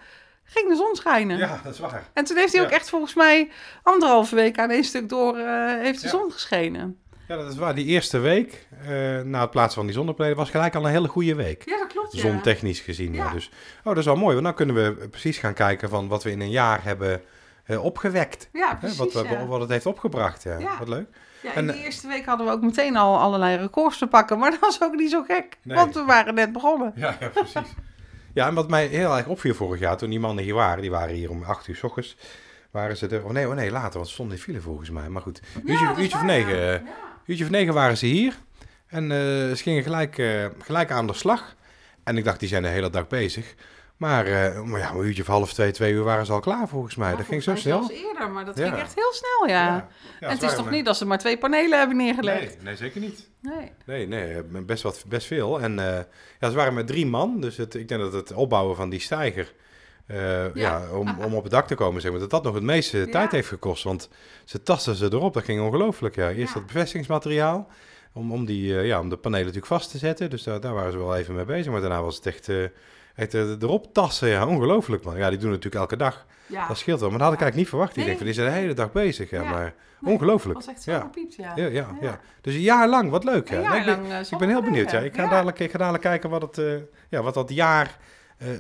ging 0.48 0.70
de 0.70 0.76
zon 0.76 0.96
schijnen. 0.96 1.38
ja, 1.38 1.60
dat 1.64 1.74
is 1.74 1.80
waar. 1.80 2.04
En 2.14 2.24
toen 2.24 2.38
heeft 2.38 2.52
hij 2.52 2.62
Ja. 2.62 2.68
ook 2.68 2.74
echt 2.74 2.90
volgens 2.90 3.14
mij 3.14 3.50
anderhalve 3.84 4.36
week 4.36 4.60
aan 4.60 4.70
één 4.70 4.84
stuk 4.84 5.10
door 5.10 5.38
eh, 5.38 5.66
heeft 5.82 6.02
de 6.02 6.08
Ja. 6.08 6.14
zon 6.14 6.32
geschenen. 6.32 6.98
Ja, 7.28 7.36
dat 7.36 7.52
is 7.52 7.58
waar. 7.58 7.76
Die 7.76 7.86
eerste 7.86 8.20
week 8.20 8.68
eh, 8.88 8.88
na 9.22 9.42
het 9.42 9.52
plaatsen 9.52 9.74
van 9.76 9.86
die 9.86 9.96
zonnepanelen 9.96 10.38
was 10.38 10.50
gelijk 10.50 10.76
al 10.76 10.86
een 10.86 10.92
hele 10.92 11.08
goede 11.08 11.36
week. 11.36 11.64
Ja, 11.66 11.78
dat 11.78 11.88
klopt. 11.88 12.12
Zontechnisch 12.14 12.80
gezien. 12.80 13.14
Ja. 13.14 13.26
Ja. 13.26 13.32
Dus, 13.34 13.50
oh, 13.78 13.84
dat 13.84 13.98
is 13.98 14.06
wel 14.06 14.16
mooi. 14.16 14.34
Want 14.34 14.46
dan 14.46 14.56
kunnen 14.56 14.76
we 14.76 15.08
precies 15.08 15.38
gaan 15.38 15.54
kijken 15.54 15.90
van 15.90 16.08
wat 16.08 16.24
we 16.24 16.32
in 16.32 16.42
een 16.42 16.50
jaar 16.50 16.84
hebben 16.84 17.22
eh, 17.66 17.84
opgewekt. 17.84 18.50
Ja, 18.54 18.70
Hè, 18.70 18.76
precies. 18.76 18.98
wat, 18.98 19.14
we- 19.14 19.24
ja. 19.30 19.46
wat 19.46 19.60
het 19.60 19.70
heeft 19.70 19.86
opgebracht. 19.86 20.44
Ja. 20.44 20.58
Ja. 20.58 20.78
Wat 20.80 20.88
leuk. 20.88 21.08
Ja, 21.42 21.50
in 21.50 21.56
en- 21.56 21.68
de 21.68 21.84
eerste 21.84 22.08
week 22.08 22.26
hadden 22.26 22.46
we 22.46 22.52
ook 22.52 22.62
meteen 22.62 22.96
al 22.98 23.20
allerlei 23.20 23.58
records 23.58 23.98
te 23.98 24.08
pakken. 24.08 24.40
Maar 24.40 24.52
dat 24.60 24.60
was 24.60 24.82
ook 24.82 24.96
niet 24.96 25.12
zo 25.12 25.24
gek. 25.24 25.58
Nee. 25.64 25.78
Want 25.78 25.94
we 25.94 26.04
waren 26.04 26.34
net 26.34 26.52
begonnen. 26.52 26.92
Ja, 26.96 27.16
ja 27.20 27.28
precies. 27.28 27.54
ja, 28.38 28.48
en 28.48 28.54
wat 28.54 28.70
mij 28.70 28.88
heel 28.88 29.18
erg 29.18 29.28
opviel 29.28 29.54
vorig 29.54 29.80
jaar, 29.80 29.98
toen 29.98 30.10
die 30.10 30.20
mannen 30.20 30.44
hier 30.44 30.54
waren, 30.54 30.82
die 30.82 30.92
waren 30.92 31.16
hier 31.16 31.30
om 31.30 31.44
acht 31.44 31.68
uur 31.68 31.76
s 31.76 31.84
ochtends, 31.84 32.18
waren 32.72 32.98
ze 32.98 33.08
er, 33.08 33.26
oh 33.26 33.32
nee, 33.32 33.48
oh 33.48 33.54
nee, 33.54 33.72
later, 33.72 33.94
want 33.94 34.08
ze 34.08 34.14
stonden 34.14 34.36
in 34.38 34.42
file 34.44 34.62
volgens 34.62 34.90
mij. 34.90 35.10
Maar 35.10 35.22
goed, 35.22 35.42
uurtje, 35.66 35.94
uurtje 35.98 36.18
of 36.18 36.24
negen, 36.24 36.58
ja. 36.58 36.74
eh, 36.74 36.82
uurtje 37.26 37.44
of 37.44 37.50
negen 37.50 37.74
waren 37.74 37.98
ze 37.98 38.06
hier. 38.06 38.34
En 38.88 39.04
eh, 39.04 39.18
ze 39.56 39.60
gingen 39.62 39.84
gelijk, 39.84 40.18
eh, 40.18 40.46
gelijk 40.60 40.92
aan 40.92 41.08
de 41.08 41.14
slag. 41.14 41.56
En 42.04 42.18
ik 42.18 42.24
dacht, 42.24 42.40
die 42.40 42.50
zijn 42.50 42.64
de 42.64 42.68
hele 42.68 42.90
dag 42.90 43.08
bezig. 43.08 43.56
Maar, 43.98 44.26
eh, 44.26 44.62
maar 44.62 44.80
ja, 44.80 44.92
om 44.94 45.00
een 45.00 45.06
uurtje 45.06 45.22
of 45.22 45.28
half 45.28 45.54
twee, 45.54 45.72
twee 45.72 45.94
uur 45.94 46.04
waren 46.04 46.26
ze 46.26 46.32
al 46.32 46.40
klaar 46.40 46.68
volgens 46.68 46.96
mij. 46.96 47.16
dat 47.16 47.26
ging 47.26 47.44
zo 47.44 47.56
snel. 47.56 47.84
zelfs 47.84 48.04
eerder, 48.04 48.30
maar 48.32 48.46
dat 48.46 48.58
Ja. 48.58 48.64
ging 48.68 48.78
echt 48.78 48.96
heel 48.96 49.14
snel, 49.14 49.56
ja. 49.58 49.66
Ja, 49.76 49.88
en 50.20 50.30
het 50.30 50.42
is 50.44 50.56
toch 50.56 50.70
niet 50.70 50.86
dat 50.86 50.98
ze 50.98 51.06
maar 51.06 51.18
twee 51.18 51.38
panelen 51.38 51.78
hebben 51.80 51.98
neergelegd? 51.98 52.56
Nee, 52.56 52.64
nee, 52.64 52.76
zeker 52.76 53.02
niet. 53.02 53.30
Nee. 53.42 53.72
Nee, 53.86 54.08
nee, 54.08 54.42
best, 54.64 54.84
wat, 54.84 55.04
best 55.08 55.28
veel. 55.28 55.62
En 55.62 55.80
eh, 55.80 56.04
ja, 56.40 56.50
ze 56.50 56.56
waren 56.56 56.74
met 56.74 56.88
drie 56.88 57.06
man. 57.06 57.42
Dus 57.42 57.58
het, 57.58 57.76
ik 57.76 57.88
denk 57.88 58.02
dat 58.02 58.14
het 58.14 58.34
opbouwen 58.34 58.76
van 58.76 58.90
die 58.90 59.00
stijger... 59.00 59.54
eh, 60.08 60.54
ja. 60.56 60.82
om, 60.94 61.20
om 61.24 61.34
op 61.36 61.44
het 61.44 61.52
dak 61.52 61.68
te 61.68 61.76
komen, 61.76 62.02
zeg 62.02 62.12
maar, 62.12 62.20
dat 62.20 62.30
dat 62.30 62.44
nog 62.44 62.54
het 62.54 62.64
meeste 62.64 62.98
Ja. 62.98 63.06
tijd 63.12 63.32
heeft 63.32 63.48
gekost. 63.48 63.84
Want 63.84 64.10
ze 64.46 64.64
tasten 64.64 64.96
ze 64.96 65.06
erop, 65.06 65.34
dat 65.34 65.44
ging 65.44 65.62
ongelooflijk. 65.62 66.16
Ja. 66.16 66.30
Eerst 66.32 66.54
Ja. 66.54 66.60
dat 66.60 66.66
bevestigingsmateriaal, 66.68 67.68
om, 68.14 68.32
om, 68.32 68.46
die, 68.46 68.78
eh, 68.80 68.86
ja, 68.86 69.00
om 69.00 69.10
de 69.10 69.18
panelen 69.18 69.46
natuurlijk 69.46 69.74
vast 69.74 69.92
te 69.92 69.98
zetten. 69.98 70.30
Dus 70.30 70.44
daar, 70.44 70.60
daar 70.62 70.74
waren 70.74 70.92
ze 70.92 70.98
wel 70.98 71.16
even 71.16 71.36
mee 71.36 71.46
bezig. 71.46 71.72
Maar 71.72 71.82
daarna 71.82 72.02
was 72.02 72.16
het 72.16 72.26
echt, 72.26 72.50
eh, 72.50 72.56
echt 73.18 73.34
eh, 73.34 73.62
erop 73.62 73.94
tassen. 73.94 74.28
Ja, 74.30 74.48
ongelooflijk 74.48 75.04
man. 75.04 75.18
Ja, 75.18 75.30
die 75.30 75.38
doen 75.40 75.52
het 75.52 75.64
natuurlijk 75.64 75.92
elke 75.92 76.04
dag. 76.04 76.26
Ja, 76.46 76.68
Dat 76.68 76.78
scheelt 76.78 77.00
wel. 77.00 77.10
Maar 77.10 77.20
dat 77.20 77.28
had 77.28 77.36
ik 77.38 77.42
eigenlijk 77.42 77.72
niet 77.72 77.80
verwacht. 77.80 77.98
Ik 77.98 78.06
denk 78.06 78.18
van, 78.18 78.26
die 78.26 78.36
zijn 78.36 78.48
de 78.48 78.54
hele 78.54 78.74
dag 78.74 78.92
bezig. 78.92 79.30
Ja, 79.30 79.42
Ja. 79.42 79.50
maar 79.50 79.74
Nee, 80.00 80.14
ongelooflijk. 80.14 80.54
dat 80.58 80.66
was 80.66 80.76
echt 80.76 80.84
zo 80.84 80.92
ja. 80.92 81.00
gepiept, 81.00 81.36
ja. 81.36 81.52
Ja, 81.56 81.66
ja, 81.68 81.88
ja. 82.02 82.20
Dus 82.42 82.54
een 82.54 82.62
jaar 82.62 82.88
lang, 82.88 83.10
wat 83.10 83.24
leuk. 83.24 83.50
Ja. 83.50 83.70
Nee, 83.70 83.80
ik, 83.80 83.86
ben, 83.86 84.12
eh, 84.12 84.20
ik 84.32 84.38
ben 84.38 84.50
heel 84.50 84.62
benieuwd. 84.62 84.92
Ja. 84.92 85.00
Ik, 85.00 85.16
ga 85.16 85.28
dadelijk, 85.28 85.60
ik 85.60 85.72
ga 85.72 85.78
dadelijk 85.78 86.04
kijken 86.04 86.30
wat, 86.30 86.42
het, 86.42 86.58
eh, 86.58 86.66
ja, 87.10 87.22
wat 87.22 87.34
dat 87.34 87.50
jaar 87.50 87.98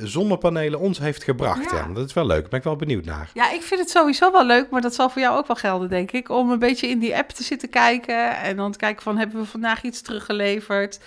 zonnepanelen 0.03 0.79
ons 0.79 0.99
heeft 0.99 1.23
gebracht. 1.23 1.71
Ja. 1.71 1.77
Ja. 1.77 1.93
Dat 1.93 2.05
is 2.07 2.13
wel 2.13 2.25
leuk. 2.25 2.41
Daar 2.41 2.49
ben 2.49 2.59
ik 2.59 2.65
wel 2.65 2.75
benieuwd 2.75 3.05
naar. 3.05 3.29
Ja, 3.33 3.51
ik 3.51 3.61
vind 3.61 3.79
het 3.79 3.89
sowieso 3.89 4.31
wel 4.31 4.45
leuk, 4.45 4.69
maar 4.69 4.81
dat 4.81 4.95
zal 4.95 5.09
voor 5.09 5.21
jou 5.21 5.37
ook 5.37 5.47
wel 5.47 5.55
gelden, 5.55 5.89
denk 5.89 6.11
ik. 6.11 6.29
Om 6.29 6.51
een 6.51 6.59
beetje 6.59 6.87
in 6.87 6.99
die 6.99 7.15
app 7.17 7.29
te 7.29 7.43
zitten 7.43 7.69
kijken 7.69 8.37
en 8.37 8.55
dan 8.55 8.71
te 8.71 8.77
kijken 8.77 9.03
van, 9.03 9.17
hebben 9.17 9.39
we 9.41 9.45
vandaag 9.45 9.83
iets 9.83 10.01
teruggeleverd? 10.01 10.99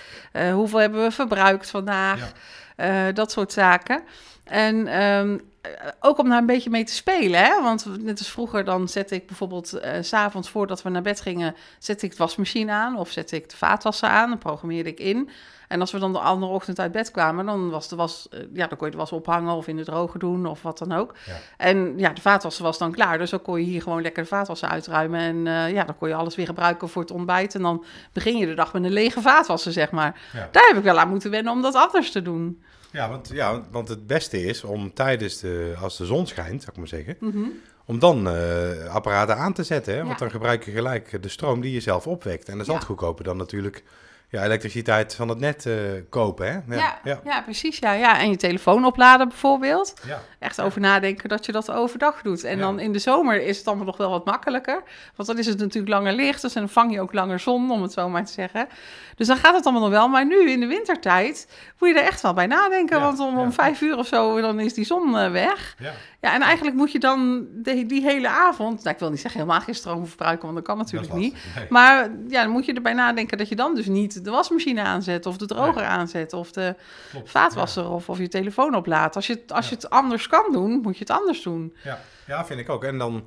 Hoeveel 0.53 0.79
hebben 0.79 1.03
we 1.03 1.11
verbruikt 1.11 1.71
vandaag? 1.71 2.33
Eh, 2.81 3.15
dat 3.15 3.33
soort 3.33 3.53
zaken. 3.53 4.03
En 4.45 4.87
ehm, 4.87 5.39
eh, 5.61 5.71
ook 6.01 6.19
om 6.19 6.29
daar 6.29 6.39
een 6.39 6.47
beetje 6.47 6.71
mee 6.71 6.85
te 6.85 6.93
spelen. 6.93 7.45
Hè? 7.45 7.63
Want 7.63 8.03
net 8.03 8.19
als 8.19 8.31
vroeger, 8.31 8.65
dan 8.65 8.89
zette 8.89 9.15
ik 9.15 9.27
bijvoorbeeld 9.27 9.73
eh, 9.73 10.03
s 10.03 10.09
s'avonds 10.09 10.51
voordat 10.51 10.83
we 10.83 10.89
naar 10.89 11.03
bed 11.03 11.21
gingen, 11.21 11.55
zette 11.79 12.07
ik 12.07 12.11
de 12.11 12.17
wasmachine 12.17 12.73
aan 12.73 12.97
of 12.97 13.11
zette 13.11 13.37
ik 13.37 13.51
de 13.51 13.57
vaatwasser 13.57 14.09
aan. 14.09 14.29
Dan 14.29 14.39
programmeerde 14.39 14.91
ik 14.91 15.01
in. 15.01 15.31
En 15.71 15.81
als 15.81 15.93
we 15.93 15.99
dan 15.99 16.13
de 16.13 16.19
andere 16.19 16.53
ochtend 16.53 16.79
uit 16.81 16.93
bed 16.93 17.11
kwamen, 17.11 17.47
dan 17.47 17.71
was 17.71 17.89
de 17.89 17.97
was, 17.97 18.29
eh, 18.31 18.41
ja, 18.53 18.67
dan 18.67 18.79
kon 18.79 18.87
je 18.87 18.93
de 18.93 18.99
was 18.99 19.13
ophangen 19.13 19.55
of 19.55 19.67
in 19.69 19.77
de 19.77 19.85
droger 19.85 20.19
doen 20.21 20.47
of 20.47 20.63
wat 20.63 20.79
dan 20.79 20.93
ook. 20.93 21.15
Ja. 21.27 21.33
En 21.57 21.95
ja, 21.99 22.13
de 22.13 22.21
vaatwasser 22.21 22.65
was 22.65 22.79
dan 22.79 22.93
klaar. 22.93 23.19
Dus 23.19 23.31
dan 23.31 23.43
kon 23.43 23.59
je 23.61 23.65
hier 23.67 23.83
gewoon 23.83 24.03
lekker 24.03 24.23
de 24.23 24.29
vaatwasser 24.29 24.69
uitruimen. 24.69 25.21
En 25.21 25.47
eh, 25.47 25.73
ja, 25.73 25.85
dan 25.85 25.97
kon 25.99 26.09
je 26.09 26.15
alles 26.15 26.35
weer 26.35 26.47
gebruiken 26.47 26.89
voor 26.89 27.03
het 27.03 27.11
ontbijt. 27.11 27.55
En 27.55 27.63
dan 27.63 27.85
begin 28.13 28.37
je 28.37 28.47
de 28.47 28.55
dag 28.55 28.73
met 28.73 28.85
een 28.85 28.91
lege 28.93 29.21
vaatwasser, 29.21 29.73
zeg 29.73 29.91
maar. 29.91 30.21
Ja. 30.33 30.49
Daar 30.53 30.67
heb 30.69 30.77
ik 30.77 30.83
wel 30.83 30.99
aan 30.99 31.09
moeten 31.09 31.31
wennen 31.31 31.53
om 31.53 31.63
dat 31.63 31.75
anders 31.75 32.11
te 32.11 32.23
doen. 32.23 32.63
Ja, 32.93 33.09
want, 33.09 33.31
ja, 33.33 33.61
want 33.71 33.89
het 33.89 34.07
beste 34.07 34.45
is 34.45 34.65
om 34.65 34.95
tijdens 34.95 35.39
de, 35.41 35.75
als 35.83 35.97
de 35.97 36.07
zon 36.07 36.27
schijnt, 36.27 36.61
zou 36.63 36.73
ik 36.73 36.79
maar 36.79 36.89
zeggen, 36.89 37.17
Mhm. 37.21 37.39
om 37.85 37.99
dan 37.99 38.29
eh, 38.29 38.95
apparaten 38.95 39.37
aan 39.37 39.53
te 39.53 39.63
zetten. 39.63 39.93
Hè? 39.95 39.99
Want 39.99 40.13
Ja. 40.13 40.19
dan 40.19 40.31
gebruik 40.31 40.65
je 40.65 40.71
gelijk 40.71 41.23
de 41.23 41.29
stroom 41.29 41.61
die 41.61 41.73
je 41.73 41.81
zelf 41.81 42.07
opwekt. 42.07 42.49
En 42.49 42.53
dat 42.53 42.63
is 42.63 42.69
altijd 42.69 42.87
goedkoper 42.89 43.25
dan 43.25 43.37
natuurlijk 43.37 43.83
ja, 44.31 44.45
elektriciteit 44.45 45.15
van 45.15 45.29
het 45.29 45.39
net 45.39 45.67
eh, 45.67 45.75
kopen. 46.09 46.47
Hè? 46.47 46.77
Ja, 46.77 46.99
ja. 47.05 47.21
ja. 47.25 47.43
precies. 47.43 47.79
Ja, 47.79 47.93
ja. 47.93 48.19
En 48.19 48.31
je 48.31 48.37
telefoon 48.37 48.85
opladen 48.85 49.29
bijvoorbeeld. 49.29 49.95
Ja. 50.07 50.21
Echt 50.39 50.61
over 50.61 50.81
nadenken 50.81 51.29
dat 51.29 51.47
je 51.47 51.53
dat 51.53 51.71
overdag 51.71 52.23
doet. 52.23 52.45
En 52.45 52.59
dan 52.59 52.81
in 52.81 52.93
de 52.93 52.99
zomer 52.99 53.43
is 53.43 53.59
het 53.59 53.67
allemaal 53.67 53.85
nog 53.87 53.97
wel 53.97 54.11
wat 54.11 54.25
makkelijker. 54.25 54.83
Want 55.17 55.29
dan 55.29 55.39
is 55.39 55.47
het 55.47 55.59
natuurlijk 55.59 55.93
langer 55.93 56.13
licht. 56.13 56.43
Dus 56.43 56.53
dan 56.53 56.69
vang 56.69 56.93
je 56.93 57.01
ook 57.01 57.13
langer 57.13 57.39
zon, 57.39 57.71
om 57.71 57.83
het 57.83 57.93
zo 57.93 58.09
maar 58.09 58.25
te 58.25 58.33
zeggen. 58.33 58.69
Dus 59.17 59.27
dan 59.27 59.37
gaat 59.37 59.55
het 59.55 59.65
allemaal 59.65 59.83
nog 59.83 59.91
wel. 59.91 60.09
Maar 60.09 60.27
nu 60.27 60.51
in 60.51 60.61
de 60.61 60.67
wintertijd 60.67 61.49
moet 61.79 61.89
je 61.89 61.95
er 61.95 62.07
echt 62.07 62.21
wel 62.21 62.33
bij 62.33 62.47
nadenken. 62.47 63.01
Want 63.01 63.19
om, 63.19 63.39
om 63.39 63.53
vijf 63.53 63.81
uur 63.81 63.97
of 63.97 64.07
zo, 64.07 64.41
dan 64.41 64.61
is 64.61 64.75
die 64.75 64.85
zon 64.85 65.19
eh, 65.19 65.31
weg. 65.31 65.75
Ja. 65.79 65.93
Ja, 66.21 66.35
en 66.35 66.41
eigenlijk 66.43 66.77
moet 66.77 66.93
je 66.93 66.99
dan 66.99 67.47
de- 67.53 67.87
die 67.87 68.03
hele 68.03 68.29
avond... 68.29 68.79
Nou, 68.83 68.95
ik 68.95 69.01
wil 69.01 69.11
niet 69.11 69.21
zeggen 69.21 69.41
helemaal 69.41 69.61
geen 69.63 69.75
stroom 69.75 70.07
verbruiken, 70.07 70.43
want 70.45 70.55
dat 70.55 70.65
kan 70.67 70.77
natuurlijk 70.79 71.11
Dat 71.11 71.21
niet. 71.21 71.37
Nee. 71.57 71.67
Maar 71.69 72.11
ja, 72.29 72.43
dan 72.43 72.51
moet 72.51 72.65
je 72.65 72.73
erbij 72.73 72.93
nadenken 72.93 73.39
dat 73.39 73.49
je 73.49 73.57
dan 73.57 73.75
dus 73.75 73.87
niet 73.87 74.20
de 74.23 74.31
wasmachine 74.31 74.83
aanzet... 74.83 75.27
of 75.27 75.37
de 75.37 75.47
droger 75.47 75.83
aanzet 75.85 76.33
of 76.33 76.53
de 76.53 76.75
Klopt. 77.11 77.31
vaatwasser 77.31 77.91
of, 77.91 78.09
of 78.09 78.19
je 78.19 78.29
telefoon 78.29 78.75
oplaadt. 78.75 79.17
Als 79.17 79.27
je, 79.27 79.33
het- 79.33 79.53
als 79.53 79.69
je 79.69 79.75
het 79.75 79.91
anders 79.91 80.27
kan 80.27 80.45
doen, 80.53 80.81
moet 80.83 80.95
je 80.95 81.01
het 81.05 81.11
anders 81.19 81.43
doen. 81.43 81.75
Ja, 81.85 82.01
ja, 82.27 82.45
vind 82.47 82.61
ik 82.61 82.69
ook. 82.69 82.85
En 82.85 82.99
dan 82.99 83.25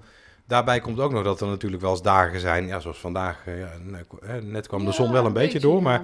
daarbij 0.48 0.80
komt 0.80 1.00
ook 1.00 1.12
nog 1.12 1.24
dat 1.24 1.42
er 1.42 1.48
natuurlijk 1.48 1.82
wel 1.82 1.92
eens 1.92 2.02
dagen 2.02 2.40
zijn, 2.40 2.68
ja, 2.68 2.80
zoals 2.80 3.00
vandaag, 3.00 3.42
eh, 3.46 3.60
ja, 3.60 3.70
net, 4.42 4.68
kwam 4.68 4.86
de 4.86 4.92
zon 4.92 5.12
wel 5.12 5.26
een 5.26 5.34
beetje 5.34 5.60
door, 5.60 5.82
maar, 5.82 6.02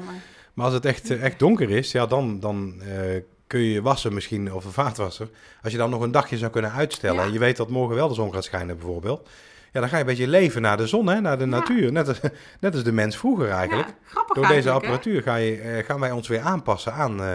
maar 0.53 0.65
als 0.65 0.73
het 0.73 0.85
echt, 0.85 1.09
eh, 1.11 1.23
echt 1.23 1.39
donker 1.39 1.69
is, 1.69 1.91
ja, 1.91 2.05
dan, 2.05 2.39
dan 2.39 2.81
eh, 2.81 3.21
kun 3.47 3.59
je 3.59 3.71
je 3.71 3.81
wassen 3.81 4.13
misschien, 4.13 4.53
of 4.53 4.65
een 4.65 4.71
vaatwasser, 4.71 5.29
als 5.63 5.71
je 5.71 5.77
dan 5.77 5.89
nog 5.89 6.01
een 6.01 6.11
dagje 6.11 6.37
zou 6.37 6.51
kunnen 6.51 6.71
uitstellen 6.71 7.23
en 7.23 7.31
je 7.33 7.39
weet 7.39 7.57
dat 7.57 7.69
morgen 7.69 7.95
wel 7.95 8.07
de 8.07 8.13
zon 8.13 8.33
gaat 8.33 8.43
schijnen 8.43 8.77
bijvoorbeeld, 8.77 9.29
ja, 9.71 9.79
dan 9.79 9.89
ga 9.89 9.95
je 9.95 10.01
een 10.01 10.07
beetje 10.09 10.27
leven 10.27 10.61
naar 10.61 10.77
de 10.77 10.87
zon, 10.87 11.07
hè, 11.07 11.21
naar 11.21 11.37
de 11.37 11.43
Ja. 11.43 11.49
natuur, 11.49 11.91
net 11.91 12.07
als, 12.07 12.19
net 12.59 12.73
als 12.73 12.83
de 12.83 12.91
mens 12.91 13.17
vroeger 13.17 13.49
eigenlijk. 13.49 13.87
Ja, 14.15 14.23
Door 14.33 14.47
deze 14.47 14.69
apparatuur 14.71 15.21
ga 15.21 15.35
je, 15.35 15.55
eh, 15.57 15.85
gaan 15.85 15.99
wij 15.99 16.11
ons 16.11 16.27
weer 16.27 16.39
aanpassen 16.41 16.93
aan, 16.93 17.23
eh, 17.23 17.27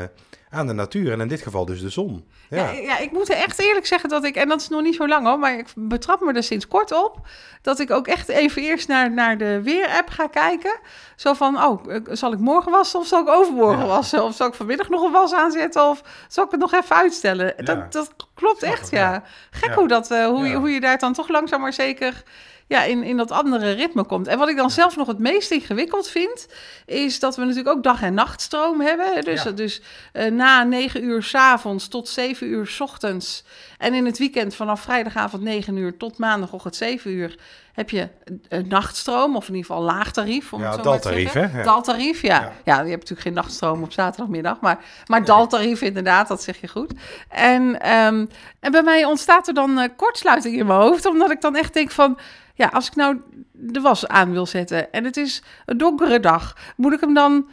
aan 0.55 0.67
de 0.67 0.73
natuur 0.73 1.13
en 1.13 1.21
in 1.21 1.29
dit 1.29 1.43
geval 1.43 1.65
dus 1.65 1.81
de 1.81 1.89
zon. 1.89 2.25
Ja. 2.51 2.57
Ja, 2.71 2.71
Ja, 2.81 2.99
ik 2.99 3.11
moet 3.13 3.29
echt 3.29 3.59
eerlijk 3.61 3.87
zeggen 3.87 4.09
dat 4.09 4.25
ik, 4.25 4.37
en 4.37 4.49
dat 4.49 4.61
is 4.61 4.69
nog 4.69 4.83
niet 4.83 4.95
zo 4.95 5.09
lang 5.09 5.27
hoor, 5.27 5.39
maar 5.39 5.59
ik 5.59 5.67
betrap 5.75 6.21
me 6.21 6.33
er 6.33 6.43
sinds 6.43 6.69
kort 6.69 6.93
op, 7.05 7.27
dat 7.63 7.79
ik 7.81 7.91
ook 7.91 8.07
echt 8.07 8.29
even 8.29 8.63
eerst 8.63 8.89
naar, 8.89 9.13
naar 9.13 9.39
de 9.39 9.63
weer-app 9.63 10.09
ga 10.09 10.27
kijken. 10.27 10.79
Zo 11.17 11.33
van, 11.33 11.63
oh, 11.65 11.95
eh, 11.95 12.01
zal 12.11 12.33
ik 12.33 12.39
morgen 12.39 12.73
wassen 12.73 13.01
of 13.01 13.07
zal 13.07 13.21
ik 13.21 13.29
overmorgen 13.29 13.79
Ja. 13.81 13.87
wassen? 13.87 14.25
Of 14.25 14.35
zal 14.35 14.47
ik 14.47 14.55
vanmiddag 14.55 14.89
nog 14.89 15.03
een 15.03 15.13
was 15.13 15.33
aanzetten 15.35 15.89
of 15.89 16.03
zal 16.29 16.45
ik 16.45 16.51
het 16.51 16.61
nog 16.61 16.73
even 16.75 16.97
uitstellen? 16.97 17.55
Ja. 17.57 17.63
Dat, 17.65 17.93
dat 17.93 18.15
klopt 18.35 18.59
Snap 18.59 18.73
echt, 18.73 18.91
ja. 18.91 19.23
Gek 19.51 19.73
hoe, 19.75 19.89
dat, 19.89 20.11
eh, 20.11 20.27
hoe, 20.27 20.47
je, 20.47 20.57
hoe 20.57 20.71
je 20.71 20.81
daar 20.81 20.99
dan 20.99 21.13
toch 21.13 21.29
langzaam 21.29 21.61
maar 21.61 21.73
zeker 21.73 22.23
ja, 22.67 22.83
in, 22.83 23.03
in 23.03 23.17
dat 23.17 23.31
andere 23.31 23.71
ritme 23.73 24.05
komt. 24.05 24.27
En 24.27 24.39
wat 24.39 24.49
ik 24.49 24.57
dan 24.57 24.71
zelf 24.71 24.97
nog 24.97 25.07
het 25.07 25.19
meest 25.19 25.51
ingewikkeld 25.51 26.09
vind, 26.09 26.47
is 26.87 27.19
dat 27.19 27.37
we 27.37 27.41
natuurlijk 27.43 27.77
ook 27.77 27.83
dag- 27.83 28.03
en 28.03 28.15
nachtstroom 28.15 28.81
hebben. 28.81 29.25
Dus, 29.25 29.43
Ja. 29.43 29.51
dus 29.51 29.81
eh, 30.13 30.31
na 30.31 30.63
9 30.63 31.05
uur 31.05 31.23
's 31.23 31.35
avonds 31.35 31.89
tot 31.89 32.09
7 32.09 32.47
uur 32.47 32.67
's 32.67 32.81
ochtends. 32.81 33.45
En 33.85 33.95
in 33.95 34.05
het 34.05 34.19
weekend 34.19 34.55
vanaf 34.55 34.81
vrijdagavond 34.81 35.43
9 35.43 35.77
uur 35.77 35.97
tot 35.97 36.19
maandagochtend 36.19 36.77
7 36.77 37.11
uur 37.11 37.39
heb 37.73 37.91
je 37.91 38.09
een, 38.49 38.69
nachtstroom, 38.69 39.37
of 39.37 39.49
in 39.49 39.55
ieder 39.55 39.71
geval 39.71 39.85
laag 39.85 40.13
tarief. 40.13 40.53
Om 40.53 40.61
Ja, 40.61 40.71
het 40.71 40.85
zo 40.85 40.91
maar 40.91 41.01
te 41.01 41.09
daltarief, 41.09 41.33
hè? 41.33 41.59
Ja. 41.59 41.65
Daltarief, 41.65 42.23
ja. 42.23 42.41
Ja. 42.41 42.53
ja. 42.65 42.75
je 42.75 42.89
hebt 42.89 42.91
natuurlijk 42.91 43.21
geen 43.21 43.33
nachtstroom 43.33 43.83
op 43.83 43.93
zaterdagmiddag, 43.93 44.61
maar, 44.61 44.85
maar 45.07 45.25
daltarief 45.25 45.81
inderdaad, 45.81 46.29
dat 46.29 46.43
zeg 46.43 46.61
je 46.61 46.69
goed. 46.69 46.93
En, 47.29 47.81
ehm, 47.81 48.27
en 48.61 48.71
bij 48.71 48.83
mij 48.83 49.05
ontstaat 49.05 49.49
er 49.49 49.55
dan 49.55 49.79
eh, 49.79 49.89
kortsluiting 49.97 50.57
in 50.57 50.67
mijn 50.67 50.81
hoofd, 50.81 51.07
omdat 51.07 51.31
ik 51.31 51.41
dan 51.41 51.57
echt 51.57 51.75
denk 51.75 51.91
van, 51.91 52.19
ja, 52.55 52.67
als 52.73 52.87
ik 52.87 52.95
nou 52.95 53.21
de 53.53 53.81
was 53.81 54.09
aan 54.09 54.33
wil 54.33 54.47
zetten 54.47 54.93
en 54.93 55.05
het 55.05 55.17
is 55.17 55.43
een 55.67 55.79
donkere 55.79 56.21
dag, 56.21 56.57
moet 56.77 56.93
ik 56.93 57.01
hem 57.01 57.15
dan 57.15 57.49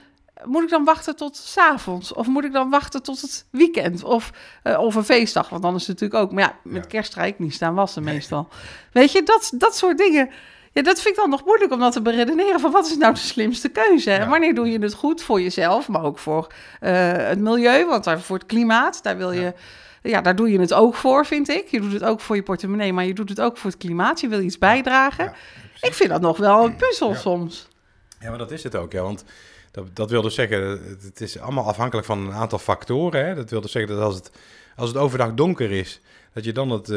moet 0.46 0.64
ik 0.64 0.70
dan 0.70 0.84
wachten 0.84 1.16
tot 1.16 1.36
's 1.38 1.58
avonds? 1.58 2.14
Of 2.14 2.28
moet 2.28 2.44
ik 2.44 2.54
dan 2.54 2.70
wachten 2.70 3.04
tot 3.04 3.22
het 3.22 3.46
weekend? 3.50 4.04
Of, 4.04 4.32
eh, 4.64 4.80
of 4.80 4.96
een 4.96 5.04
feestdag? 5.04 5.50
Want 5.50 5.62
dan 5.62 5.76
is 5.76 5.88
het 5.88 6.00
natuurlijk 6.00 6.24
ook... 6.24 6.32
Maar 6.32 6.44
ja, 6.44 6.56
met 6.64 6.84
Ja. 6.84 6.90
kerst 6.90 7.14
ga 7.14 7.24
ik 7.24 7.40
niet 7.40 7.54
staan 7.54 7.74
wassen 7.74 8.04
meestal. 8.04 8.48
Weet 8.92 9.12
je, 9.12 9.24
dat, 9.24 9.52
dat 9.56 9.76
soort 9.76 9.98
dingen... 9.98 10.30
Ja, 10.74 10.82
dat 10.82 11.02
vind 11.02 11.16
ik 11.16 11.22
dan 11.22 11.30
nog 11.30 11.46
moeilijk 11.46 11.72
om 11.72 11.80
dat 11.80 11.94
te 11.94 12.02
beredeneren. 12.02 12.60
Van 12.60 12.72
wat 12.72 12.86
is 12.86 12.98
nou 12.98 13.14
de 13.14 13.20
slimste 13.20 13.70
keuze? 13.70 14.12
En 14.12 14.30
wanneer 14.30 14.56
doe 14.56 14.70
je 14.72 14.80
het 14.80 14.94
goed 14.94 15.22
voor 15.22 15.42
jezelf, 15.42 15.88
maar 15.88 16.04
ook 16.04 16.20
voor 16.20 16.48
eh, 16.80 17.12
het 17.14 17.40
milieu, 17.40 17.86
want 17.86 18.04
daar, 18.04 18.20
voor 18.20 18.38
het 18.38 18.46
klimaat, 18.46 19.04
daar 19.04 19.18
wil 19.18 19.32
je. 19.32 19.42
Ja. 19.42 19.54
Ja. 20.04 20.22
daar 20.22 20.36
doe 20.36 20.52
je 20.52 20.60
het 20.60 20.74
ook 20.74 20.96
voor, 20.96 21.26
vind 21.26 21.50
ik. 21.50 21.68
Je 21.68 21.82
doet 21.82 21.92
het 21.92 22.04
ook 22.04 22.20
voor 22.20 22.36
je 22.36 22.44
portemonnee, 22.44 22.94
maar 22.94 23.06
je 23.06 23.14
doet 23.14 23.30
het 23.30 23.42
ook 23.42 23.58
voor 23.58 23.70
het 23.70 23.80
klimaat. 23.80 24.20
Je 24.20 24.28
wil 24.28 24.40
iets 24.42 24.58
bijdragen. 24.58 25.34
Ik 25.82 25.94
vind 25.94 26.10
dat 26.10 26.22
nog 26.22 26.38
wel 26.38 26.66
een 26.66 26.76
puzzel 26.76 27.16
soms. 27.16 27.68
Ja, 28.20 28.30
maar 28.30 28.38
dat 28.38 28.52
is 28.52 28.64
het 28.64 28.76
ook, 28.76 28.92
ja. 28.92 29.02
Want 29.02 29.24
dat, 29.72 29.86
dat 29.96 30.10
wil 30.10 30.22
dus 30.22 30.36
zeggen, 30.36 30.62
het- 31.04 31.22
is 31.22 31.40
allemaal 31.40 31.66
afhankelijk 31.68 32.08
van 32.08 32.20
een 32.28 32.34
aantal 32.34 32.60
factoren. 32.60 33.26
Hè. 33.26 33.36
Dat 33.36 33.50
wil 33.50 33.62
dus 33.62 33.72
zeggen 33.72 33.96
dat 33.96 34.04
als 34.04 34.16
het, 34.16 34.32
als 34.76 34.90
het 34.90 34.98
overdag 34.98 35.34
donker 35.34 35.72
is, 35.72 36.02
dat 36.34 36.44
je 36.44 36.52
dan 36.52 36.70
het, 36.70 36.90
eh, 36.90 36.96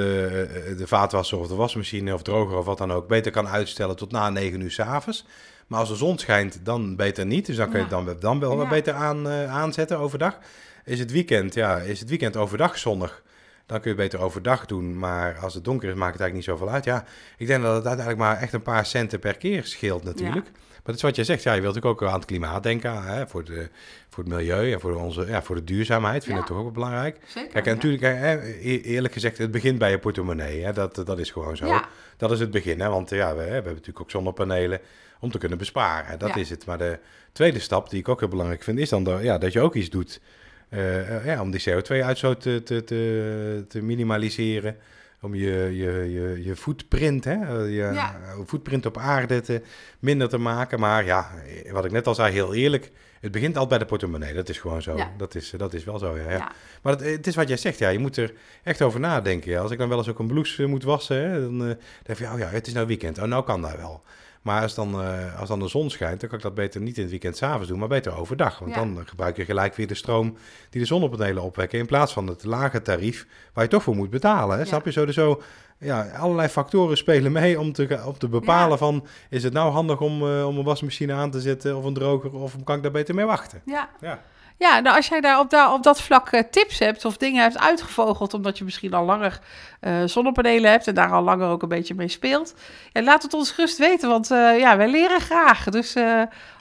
de 0.79 0.85
vaatwasser 0.87 1.39
of 1.39 1.49
de 1.49 1.55
wasmachine 1.55 2.15
of 2.15 2.23
droger 2.23 2.57
of 2.57 2.65
wat 2.65 2.79
dan 2.79 2.93
ook 2.93 3.09
beter 3.09 3.33
kan 3.33 3.49
uitstellen 3.49 3.97
tot 3.97 4.11
na 4.13 4.31
9 4.31 4.61
uur 4.61 4.71
s'avonds. 4.71 5.27
Maar 5.67 5.79
als 5.81 5.89
de 5.89 5.95
zon 5.95 6.19
schijnt, 6.19 6.61
dan 6.63 6.97
beter 6.97 7.27
niet. 7.27 7.47
Dus 7.47 7.57
dan 7.57 7.71
kun 7.71 7.81
je 7.81 7.87
Ja. 7.91 7.97
het 7.97 8.07
dan, 8.07 8.17
dan 8.21 8.41
wel 8.41 8.57
wat 8.57 8.69
beter 8.69 8.93
aan, 8.95 9.29
eh, 9.29 9.51
aanzetten 9.55 9.99
overdag. 9.99 10.39
Is 10.85 10.99
het 10.99 11.13
weekend, 11.13 11.55
ja, 11.55 11.79
is 11.79 12.01
het 12.01 12.09
weekend 12.09 12.37
overdag 12.37 12.79
zonnig? 12.79 13.23
Dan 13.67 13.81
kun 13.81 13.91
je 13.95 13.97
het 14.01 14.11
beter 14.11 14.27
overdag 14.27 14.67
doen. 14.67 14.99
Maar 14.99 15.39
als 15.39 15.55
het 15.55 15.65
donker 15.65 15.89
is, 15.89 15.95
maakt 15.95 16.13
het 16.13 16.21
eigenlijk 16.21 16.49
niet 16.51 16.59
zoveel 16.59 16.75
uit. 16.75 16.85
Ja, 16.85 17.05
ik 17.37 17.47
denk 17.47 17.63
dat 17.63 17.75
het 17.75 17.87
uiteindelijk 17.87 18.27
maar 18.29 18.37
echt 18.41 18.53
een 18.53 18.63
paar 18.63 18.87
centen 18.87 19.19
per 19.19 19.37
keer 19.37 19.65
scheelt 19.65 20.05
natuurlijk. 20.05 20.47
Dat 20.85 20.95
is 20.95 21.03
wat 21.03 21.17
jij 21.17 21.25
zegt. 21.25 21.43
Ja, 21.43 21.53
je 21.53 21.61
wilt 21.61 21.75
natuurlijk 21.75 22.03
ook 22.03 22.09
aan 22.09 22.15
het 22.17 22.25
klimaat 22.25 22.63
denken. 22.63 23.03
Hè, 23.03 23.27
voor, 23.27 23.45
de, 23.45 23.69
voor 24.09 24.25
het 24.25 24.33
milieu 24.33 24.73
en 24.73 24.81
voor, 24.81 24.95
onze, 24.95 25.27
ja, 25.27 25.43
voor 25.43 25.55
de 25.57 25.65
duurzaamheid. 25.65 26.25
Vind 26.25 26.39
ik 26.39 26.43
Ja. 26.49 26.49
toch 26.55 26.65
ook 26.65 26.73
belangrijk. 26.73 27.19
Zeker. 27.27 27.53
Kijk, 27.53 27.67
en 27.67 27.75
natuurlijk, 27.75 28.03
hè, 28.03 28.33
e- 28.43 28.81
eerlijk 28.81 29.13
gezegd, 29.15 29.39
het 29.39 29.51
begint 29.51 29.79
bij 29.79 29.91
je 29.91 29.99
portemonnee. 29.99 30.65
Hè, 30.65 30.73
dat, 30.73 30.95
dat 31.05 31.19
is 31.19 31.31
gewoon 31.31 31.57
zo. 31.57 31.67
Ja. 31.67 31.89
Dat 32.17 32.31
is 32.31 32.41
het 32.41 32.51
begin. 32.51 32.81
Hè, 32.81 32.89
want 32.89 33.11
ja, 33.11 33.35
we, 33.35 33.43
we 33.45 33.51
hebben 33.51 33.73
natuurlijk 33.73 34.01
ook 34.01 34.11
zonnepanelen 34.11 34.81
om 35.21 35.31
te 35.31 35.39
kunnen 35.39 35.59
besparen. 35.59 36.19
Dat 36.19 36.37
is 36.37 36.51
het. 36.51 36.67
Maar 36.67 36.79
de 36.79 36.99
tweede 37.33 37.59
stap, 37.59 37.91
die 37.91 37.99
ik 37.99 38.09
ook 38.09 38.21
heel 38.21 38.29
belangrijk 38.29 38.63
vind, 38.63 38.79
is 38.79 38.89
dan 38.89 39.19
ja, 39.23 39.39
dat 39.39 39.53
je 39.53 39.61
ook 39.61 39.75
iets 39.75 39.91
doet 39.91 40.21
eh, 40.69 41.17
eh, 41.17 41.25
ja, 41.27 41.41
om 41.41 41.51
die 41.51 41.65
CO2-uitstoot 41.71 42.41
te, 42.41 42.63
te, 42.63 42.85
te, 42.85 43.65
te 43.69 43.83
minimaliseren. 43.83 44.77
Om 45.25 45.35
je, 45.35 45.71
je, 45.77 46.13
je, 46.13 46.45
je 46.45 46.57
footprint, 46.57 47.25
hè, 47.25 47.33
eh, 47.33 47.67
je 47.69 47.91
Ja. 47.93 48.21
footprint 48.47 48.87
op 48.87 48.99
aarde 48.99 49.41
te, 49.41 49.63
minder 49.99 50.29
te 50.29 50.39
maken. 50.39 50.81
Maar 50.81 51.05
ja, 51.05 51.31
wat 51.71 51.85
ik 51.85 51.91
net 51.91 52.07
al 52.07 52.15
zei, 52.15 52.33
heel 52.33 52.55
eerlijk, 52.55 52.91
het 53.21 53.33
begint 53.33 53.53
altijd 53.53 53.69
bij 53.69 53.79
de 53.79 53.85
portemonnee. 53.85 54.35
Dat 54.35 54.49
is 54.49 54.59
gewoon 54.59 54.83
zo. 54.83 54.97
Ja. 54.97 55.13
Dat, 55.17 55.35
is, 55.35 55.51
dat 55.57 55.75
is 55.75 55.85
wel 55.85 55.99
zo, 55.99 56.17
ja. 56.17 56.31
ja. 56.31 56.53
Maar 56.83 56.93
het, 56.93 57.05
het 57.05 57.27
is 57.27 57.35
wat 57.35 57.49
jij 57.49 57.57
zegt, 57.57 57.79
ja. 57.79 57.89
Je 57.89 57.99
moet 57.99 58.17
er 58.17 58.33
echt 58.63 58.83
over 58.83 59.01
nadenken. 59.01 59.61
Als 59.61 59.71
ik 59.71 59.79
dan 59.79 59.89
wel 59.89 59.99
eens 59.99 60.09
ook 60.09 60.19
een 60.19 60.27
blouse 60.27 60.63
eh, 60.63 60.69
moet 60.69 60.83
wassen, 60.85 61.17
hè, 61.31 61.41
dan 61.41 61.69
eh, 61.69 61.77
denk 62.03 62.19
je, 62.19 62.25
oh 62.33 62.39
ja, 62.39 62.47
het 62.49 62.67
is 62.67 62.73
nou 62.73 62.87
weekend. 62.87 63.19
Oh, 63.19 63.25
nou 63.25 63.45
kan 63.45 63.63
dat 63.63 63.77
wel. 63.77 64.03
Maar 64.45 64.63
als 64.63 64.75
dan, 64.75 65.01
eh, 65.03 65.41
als 65.41 65.49
dan 65.49 65.59
de 65.59 65.69
zon 65.69 65.91
schijnt, 65.91 66.21
dan 66.21 66.29
kan 66.29 66.39
ik 66.39 66.45
dat 66.45 66.55
beter 66.55 66.81
niet 66.81 66.97
in 66.97 67.03
het 67.03 67.11
weekend 67.11 67.37
s'avonds 67.37 67.69
doen, 67.69 67.79
maar 67.79 67.89
beter 67.89 68.17
overdag. 68.19 68.59
Want 68.59 68.75
Ja. 68.75 68.77
dan 68.85 69.03
gebruik 69.07 69.37
je 69.37 69.45
gelijk 69.45 69.75
weer 69.75 69.87
de 69.87 69.95
stroom 69.95 70.37
die 70.71 70.81
de 70.81 70.87
zonnepanelen 70.87 71.43
opwekken, 71.43 71.79
in 71.79 71.87
plaats 71.87 72.13
van 72.13 72.27
het 72.27 72.45
lage 72.45 72.83
tarief 72.83 73.27
waar 73.53 73.65
je 73.65 73.71
toch 73.71 73.83
voor 73.83 73.97
moet 73.97 74.11
betalen. 74.11 74.55
Hè? 74.57 74.61
Ja. 74.63 74.67
Snap 74.69 74.85
je? 74.85 74.93
Zo, 74.93 75.05
dus 75.07 75.15
zo, 75.15 75.43
ja, 75.79 76.09
allerlei 76.11 76.49
factoren 76.49 76.97
spelen 76.97 77.33
mee 77.33 77.61
om 77.61 77.73
te, 77.73 78.03
om 78.07 78.19
te 78.19 78.29
bepalen 78.29 78.71
Ja. 78.71 78.77
van, 78.77 79.07
is 79.31 79.43
het 79.43 79.53
nou 79.53 79.73
handig 79.73 80.01
om, 80.01 80.29
eh, 80.29 80.47
om 80.47 80.59
een 80.59 80.65
wasmachine 80.65 81.13
aan 81.13 81.31
te 81.31 81.41
zetten 81.41 81.77
of 81.77 81.85
een 81.85 81.95
droger, 81.95 82.33
of 82.35 82.65
kan 82.65 82.77
ik 82.77 82.83
daar 82.83 82.93
beter 82.93 83.15
mee 83.15 83.25
wachten? 83.27 83.61
Ja. 83.65 83.89
Ja. 84.01 84.23
Ja, 84.57 84.81
nou 84.81 84.97
als 84.97 85.09
jij 85.09 85.21
daar 85.21 85.41
op, 85.41 85.51
daar 85.51 85.73
op 85.73 85.83
dat 85.83 86.01
vlak 86.01 86.29
eh, 86.29 86.43
tips 86.51 86.79
hebt 86.79 87.05
of 87.05 87.17
dingen 87.17 87.43
hebt 87.43 87.59
uitgevogeld, 87.59 88.35
omdat 88.35 88.59
je 88.59 88.65
misschien 88.65 88.95
al 88.95 89.05
langer 89.05 89.41
eh, 89.81 90.05
zonnepanelen 90.05 90.71
hebt 90.71 90.87
en 90.87 90.95
daar 90.95 91.13
al 91.13 91.23
langer 91.23 91.49
ook 91.49 91.63
een 91.63 91.69
beetje 91.69 91.95
mee 91.95 92.09
speelt, 92.09 92.55
ja, 92.93 93.03
laat 93.03 93.23
het 93.23 93.35
ons 93.35 93.51
gerust 93.51 93.79
weten, 93.79 94.09
want 94.09 94.31
eh, 94.31 94.59
ja, 94.59 94.77
wij 94.77 94.89
leren 94.89 95.21
graag. 95.21 95.65
Dus 95.65 95.97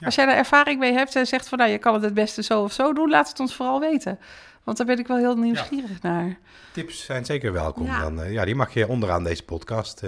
als 0.00 0.14
jij 0.14 0.26
daar 0.26 0.36
ervaring 0.36 0.78
mee 0.78 0.92
hebt 0.92 1.16
en 1.16 1.26
zegt 1.26 1.48
van 1.48 1.58
nou, 1.58 1.70
je 1.70 1.78
kan 1.78 1.94
het 1.94 2.02
het 2.02 2.14
beste 2.14 2.42
zo 2.42 2.62
of 2.62 2.72
zo 2.72 2.92
doen, 2.92 3.10
laat 3.10 3.28
het 3.28 3.40
ons 3.40 3.54
vooral 3.54 3.80
weten. 3.80 4.18
Want 4.64 4.76
daar 4.76 4.86
ben 4.86 4.98
ik 4.98 5.06
wel 5.06 5.16
heel 5.16 5.36
nieuwsgierig 5.36 6.02
naar. 6.02 6.38
Tips 6.72 7.04
zijn 7.04 7.24
zeker 7.24 7.52
welkom. 7.52 7.86
Ja. 7.86 8.00
Dan, 8.00 8.32
ja, 8.32 8.44
die 8.44 8.54
mag 8.54 8.74
je 8.74 8.88
onderaan 8.88 9.24
deze 9.24 9.44
podcast, 9.44 10.02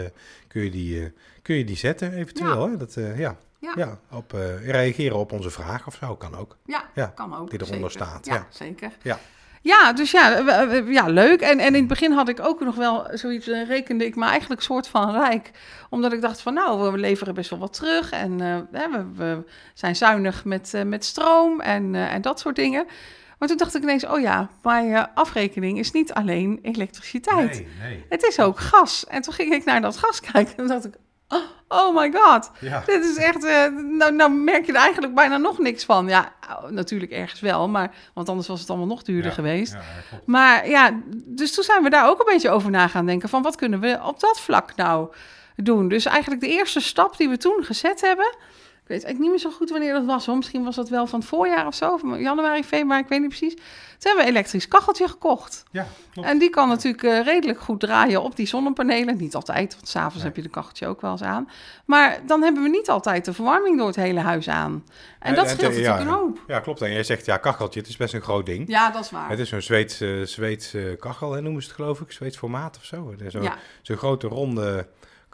kun, 0.49 0.65
je 0.65 0.71
die, 0.71 1.13
kun 1.43 1.57
je 1.57 1.65
die 1.65 1.77
zetten 1.77 2.13
eventueel. 2.13 2.69
Hè? 2.69 2.77
Dat, 2.77 2.97
ja. 3.17 3.37
Ja. 3.75 3.85
Ja. 3.85 4.17
op, 4.17 4.33
eh, 4.35 4.71
reageren 4.71 5.17
op 5.17 5.33
onze 5.33 5.51
vraag 5.51 5.87
of 5.87 5.95
zo, 5.95 6.17
kan 6.17 6.37
ook. 6.37 6.57
Ja, 6.65 6.85
Ja, 6.95 7.07
kan 7.07 7.37
ook. 7.37 7.51
die 7.51 7.61
eronder 7.63 7.91
zeker. 7.91 8.07
staat, 8.07 8.27
Ja, 8.27 8.35
ja. 8.35 8.47
zeker. 8.51 8.91
Ja. 9.03 9.19
Ja, 9.63 9.93
dus 9.93 10.11
ja, 10.11 10.39
ja, 10.89 11.07
leuk. 11.07 11.41
En, 11.41 11.59
en 11.59 11.67
in 11.67 11.75
het 11.75 11.87
begin 11.87 12.13
had 12.13 12.29
ik 12.29 12.41
ook 12.41 12.61
nog 12.61 12.75
wel 12.75 13.07
zoiets, 13.13 13.49
eh, 13.49 13.67
rekende 13.69 14.05
ik 14.07 14.17
me 14.17 14.25
eigenlijk 14.25 14.61
soort 14.61 14.89
van 14.89 15.11
rijk. 15.11 15.51
Omdat 15.91 16.13
ik 16.13 16.21
dacht 16.21 16.41
van, 16.41 16.55
nou, 16.55 16.93
we 16.93 16.99
leveren 16.99 17.35
best 17.35 17.51
wel 17.51 17.59
wat 17.59 17.73
terug. 17.73 18.11
En 18.11 18.41
eh, 18.41 18.57
we, 18.91 19.05
we 19.15 19.45
zijn 19.75 19.97
zuinig 19.97 20.45
met, 20.45 20.73
met 20.85 21.05
stroom 21.05 21.61
en, 21.61 21.95
en 21.95 22.23
dat 22.23 22.41
soort 22.41 22.57
dingen. 22.57 22.87
Maar 23.39 23.49
toen 23.49 23.57
dacht 23.57 23.75
ik 23.75 23.83
ineens, 23.83 24.07
oh 24.07 24.21
ja, 24.21 24.51
mijn 24.63 25.09
afrekening 25.15 25.79
is 25.79 25.93
niet 25.93 26.13
alleen 26.15 26.59
elektriciteit. 26.63 27.67
nee. 27.81 28.05
Het 28.09 28.23
is 28.23 28.41
ook 28.41 28.59
gas. 28.61 29.07
En 29.07 29.23
toen 29.23 29.35
ging 29.35 29.53
ik 29.55 29.65
naar 29.65 29.81
dat 29.81 29.97
gas 29.97 30.21
kijken 30.33 30.57
en 30.57 30.67
dacht 30.67 30.85
ik, 30.85 30.95
oh, 31.69 31.97
my 31.97 32.13
god. 32.13 32.51
Ja. 32.61 32.83
Dit 32.87 33.05
is 33.05 33.17
echt, 33.17 33.45
eh, 33.45 33.67
nou, 33.99 34.13
nou 34.13 34.31
merk 34.33 34.67
je 34.67 34.73
er 34.73 34.79
eigenlijk 34.79 35.15
bijna 35.15 35.37
nog 35.37 35.59
niks 35.59 35.85
van. 35.85 36.09
Ja, 36.09 36.33
oh, 36.51 36.71
natuurlijk 36.71 37.13
ergens 37.13 37.41
wel, 37.41 37.69
maar, 37.69 37.95
want 38.15 38.29
anders 38.29 38.49
was 38.49 38.61
het 38.61 38.69
allemaal 38.69 38.87
nog 38.87 39.03
duurder 39.03 39.31
Ja, 39.31 39.35
geweest. 39.37 39.73
ja. 39.73 39.81
Maar 40.25 40.69
ja, 40.69 41.01
dus 41.25 41.55
toen 41.55 41.65
zijn 41.65 41.83
we 41.83 41.91
daar 41.91 42.09
ook 42.09 42.19
een 42.19 42.33
beetje 42.33 42.51
over 42.51 42.71
na 42.71 42.89
gaan 42.89 43.07
denken 43.07 43.29
van 43.29 43.43
wat 43.43 43.57
kunnen 43.57 43.81
we 43.81 43.99
op 44.03 44.21
dat 44.21 44.41
vlak 44.41 44.77
nou 44.77 45.09
doen. 45.57 45.89
Dus 45.89 46.05
eigenlijk 46.05 46.41
de 46.41 46.49
eerste 46.49 46.81
stap 46.81 47.17
die 47.17 47.29
we 47.29 47.37
toen 47.37 47.65
gezet 47.65 48.01
hebben, 48.01 48.37
ik 48.87 48.93
weet 48.93 49.05
eigenlijk 49.05 49.19
niet 49.35 49.43
meer 49.43 49.53
zo 49.53 49.59
goed 49.59 49.71
wanneer 49.71 49.93
dat 49.93 50.05
was. 50.05 50.27
Hoor. 50.27 50.37
Misschien 50.37 50.65
was 50.65 50.75
dat 50.77 50.89
wel 50.89 51.07
van 51.07 51.19
het 51.19 51.29
voorjaar 51.29 51.67
of 51.67 51.75
zo, 51.75 51.97
van 51.97 52.21
januari, 52.21 52.65
februari, 52.65 53.03
ik 53.03 53.09
weet 53.09 53.21
niet 53.21 53.29
precies. 53.29 53.55
Toen 53.55 53.65
hebben 53.99 54.23
we 54.25 54.31
een 54.31 54.37
elektrisch 54.37 54.69
kacheltje 54.69 55.09
gekocht. 55.09 55.65
Ja, 55.71 55.87
klopt. 56.13 56.29
En 56.29 56.39
die 56.39 56.51
kan 56.51 56.69
natuurlijk 56.69 57.03
eh, 57.03 57.21
redelijk 57.25 57.61
goed 57.61 57.81
draaien 57.81 58.23
op 58.23 58.37
die 58.37 58.47
zonnepanelen. 58.47 59.17
Niet 59.17 59.35
altijd, 59.35 59.75
want 59.75 59.89
s'avonds 59.89 60.15
Nee. 60.17 60.25
heb 60.25 60.37
je 60.37 60.43
de 60.43 60.49
kacheltje 60.49 60.87
ook 60.87 61.01
wel 61.01 61.11
eens 61.11 61.23
aan. 61.23 61.49
Maar 61.85 62.21
dan 62.27 62.43
hebben 62.43 62.63
we 62.63 62.69
niet 62.69 62.89
altijd 62.89 63.25
de 63.25 63.33
verwarming 63.33 63.79
door 63.79 63.87
het 63.87 63.97
hele 63.97 64.21
huis 64.21 64.49
aan. 64.49 64.85
En 65.19 65.35
dat 65.35 65.45
scheelt 65.49 65.61
en- 65.63 65.67
natuurlijk 65.69 65.97
ja, 65.99 66.01
een 66.01 66.13
hoop. 66.19 66.39
Ja, 66.47 66.61
klopt. 66.61 66.83
En 66.83 66.93
jij 66.93 67.03
zegt, 67.05 67.27
ja, 67.27 67.37
kacheltje, 67.37 67.81
het 67.81 67.89
is 67.89 67.97
best 67.97 68.15
een 68.15 68.23
groot 68.23 68.47
ding. 68.47 68.69
Ja, 68.69 68.91
dat 68.91 69.05
is 69.05 69.11
waar. 69.11 69.29
Het 69.31 69.39
is 69.39 69.49
zo'n 69.49 69.61
Zweeds, 69.61 70.01
eh, 70.01 70.23
Zweeds 70.23 70.75
eh, 70.75 70.83
kachel, 70.99 71.33
hè, 71.33 71.41
noemen 71.41 71.63
ze 71.63 71.69
het 71.69 71.77
geloof 71.77 72.01
ik. 72.01 72.13
Zweeds 72.13 72.37
formaat 72.37 72.77
of 72.77 72.85
zo. 72.85 73.15
Zo'n 73.29 73.43
Ja. 73.43 73.57
zo'n 73.83 73.97
grote 73.97 74.27
ronde 74.29 74.87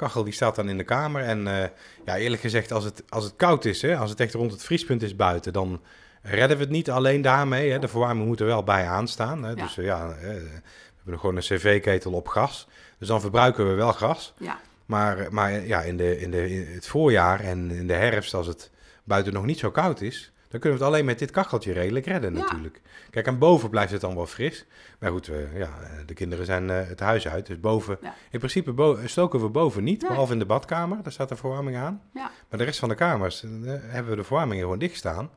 kachel, 0.03 0.25
die 0.25 0.33
staat 0.33 0.57
dan 0.57 0.69
in 0.69 0.77
de 0.77 0.85
kamer. 0.85 1.23
En 1.23 1.47
eh, 1.47 1.69
ja, 2.05 2.17
eerlijk 2.17 2.43
gezegd, 2.43 2.73
als 2.73 2.85
het, 2.85 3.03
als 3.09 3.25
het 3.25 3.37
koud 3.37 3.65
is, 3.65 3.83
hè, 3.83 3.97
als 3.97 4.11
het 4.11 4.21
echt 4.21 4.35
rond 4.35 4.53
het 4.53 4.65
vriespunt 4.65 5.03
is 5.03 5.17
buiten, 5.17 5.53
dan 5.53 5.81
redden 6.23 6.57
we 6.57 6.63
het 6.63 6.73
niet 6.73 6.91
alleen 6.91 7.23
daarmee. 7.23 7.71
Hè. 7.71 7.79
De 7.79 7.89
verwarming 7.89 8.27
moet 8.27 8.41
er 8.41 8.47
wel 8.47 8.65
bij 8.65 8.87
aanstaan. 8.87 9.43
Hè. 9.43 9.49
Ja. 9.49 9.55
Dus 9.55 9.79
eh, 9.79 9.85
ja, 9.85 10.11
eh, 10.11 10.23
we 10.23 10.51
hebben 10.97 11.21
gewoon 11.21 11.37
een 11.37 11.43
cv-ketel 11.43 12.13
op 12.13 12.29
gas. 12.29 12.69
Dus 12.99 13.09
dan 13.09 13.21
verbruiken 13.21 13.69
we 13.69 13.75
wel 13.75 13.93
gas. 13.93 14.35
Ja, 14.39 14.61
Maar, 14.87 15.27
maar 15.31 15.67
ja, 15.67 15.81
in, 15.81 15.97
de, 15.97 16.21
in, 16.21 16.31
de, 16.31 16.51
in 16.51 16.75
het 16.75 16.87
voorjaar 16.87 17.41
en 17.41 17.71
in 17.71 17.87
de 17.87 17.95
herfst, 17.95 18.35
als 18.35 18.47
het 18.47 18.71
buiten 19.05 19.33
nog 19.33 19.45
niet 19.45 19.59
zo 19.59 19.71
koud 19.71 20.01
is, 20.01 20.33
dan 20.53 20.61
kunnen 20.61 20.79
we 20.79 20.85
het 20.85 20.95
alleen 20.95 21.05
met 21.05 21.19
dit 21.19 21.31
kacheltje 21.31 21.73
redelijk 21.73 22.07
redden 22.07 22.35
Ja. 22.35 22.41
natuurlijk. 22.41 22.81
Kijk, 23.11 23.27
en 23.27 23.39
boven 23.39 23.71
blijft 23.71 23.93
het 23.93 24.01
dan 24.01 24.15
wel 24.15 24.27
fris. 24.27 24.67
Maar 24.99 25.11
goed, 25.11 25.27
we, 25.27 25.49
ja, 25.55 25.71
de 26.07 26.15
kinderen 26.15 26.45
zijn 26.47 26.71
eh, 26.71 26.87
het 26.89 27.01
huis 27.01 27.29
uit, 27.29 27.47
dus 27.47 27.61
boven... 27.61 27.99
Ja. 28.01 28.15
In 28.31 28.39
principe 28.39 28.73
bo- 28.73 28.99
stoken 29.05 29.41
we 29.41 29.49
boven 29.49 29.85
niet, 29.85 30.01
Nee. 30.01 30.11
behalve 30.11 30.33
in 30.33 30.39
de 30.39 30.47
badkamer. 30.47 31.03
Daar 31.03 31.13
staat 31.13 31.29
de 31.29 31.37
verwarming 31.37 31.77
aan. 31.77 32.03
ja. 32.15 32.31
Maar 32.49 32.59
de 32.59 32.65
rest 32.65 32.79
van 32.79 32.89
de 32.89 32.95
kamers 32.95 33.43
eh, 33.43 33.51
hebben 33.67 34.11
we 34.11 34.17
de 34.17 34.25
verwarmingen 34.25 34.63
gewoon 34.63 34.79
dicht 34.79 34.97
staan. 34.97 35.31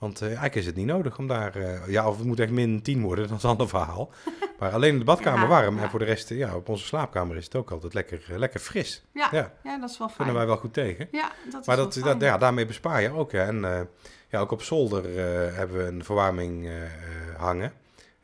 Want 0.00 0.20
eh, 0.20 0.26
eigenlijk 0.26 0.54
is 0.54 0.66
het 0.66 0.76
niet 0.76 0.86
nodig 0.86 1.18
om 1.18 1.26
daar... 1.26 1.56
eh, 1.56 1.88
ja, 1.88 2.08
of 2.08 2.16
het 2.16 2.26
moet 2.26 2.40
echt 2.40 2.50
min 2.50 2.82
10 2.82 3.02
worden, 3.02 3.28
dat 3.28 3.36
is 3.36 3.42
een 3.42 3.50
ander 3.50 3.68
verhaal. 3.68 4.10
Maar 4.58 4.72
alleen 4.72 4.92
in 4.92 4.98
de 4.98 5.04
badkamer 5.04 5.40
Ja, 5.42 5.46
warm. 5.48 5.76
ja. 5.76 5.82
En 5.82 5.90
voor 5.90 5.98
de 5.98 6.04
rest, 6.04 6.30
eh, 6.30 6.38
ja, 6.38 6.56
op 6.56 6.68
onze 6.68 6.84
slaapkamer 6.84 7.36
is 7.36 7.44
het 7.44 7.54
ook 7.54 7.70
altijd 7.70 7.94
lekker, 7.94 8.22
lekker 8.36 8.60
fris. 8.60 9.04
Ja, 9.12 9.28
Ja. 9.32 9.52
ja. 9.64 9.78
dat 9.78 9.90
is 9.90 9.98
wel 9.98 10.06
fijn. 10.06 10.16
Kunnen 10.18 10.34
wij 10.36 10.46
wel 10.46 10.56
goed 10.56 10.72
tegen. 10.72 11.08
Ja, 11.10 11.32
dat 11.50 11.60
is 11.60 11.66
Maar 11.66 11.76
wel 11.76 11.90
dat, 12.02 12.20
ja, 12.20 12.38
daarmee 12.38 12.66
bespaar 12.66 13.02
je 13.02 13.10
ook. 13.12 13.32
Hè. 13.32 13.40
En 13.46 13.88
ja, 14.28 14.38
ook 14.40 14.50
op 14.50 14.62
zolder 14.62 15.04
hebben 15.54 15.76
we 15.76 15.82
een 15.84 16.04
verwarming 16.04 16.68
hangen. 17.36 17.72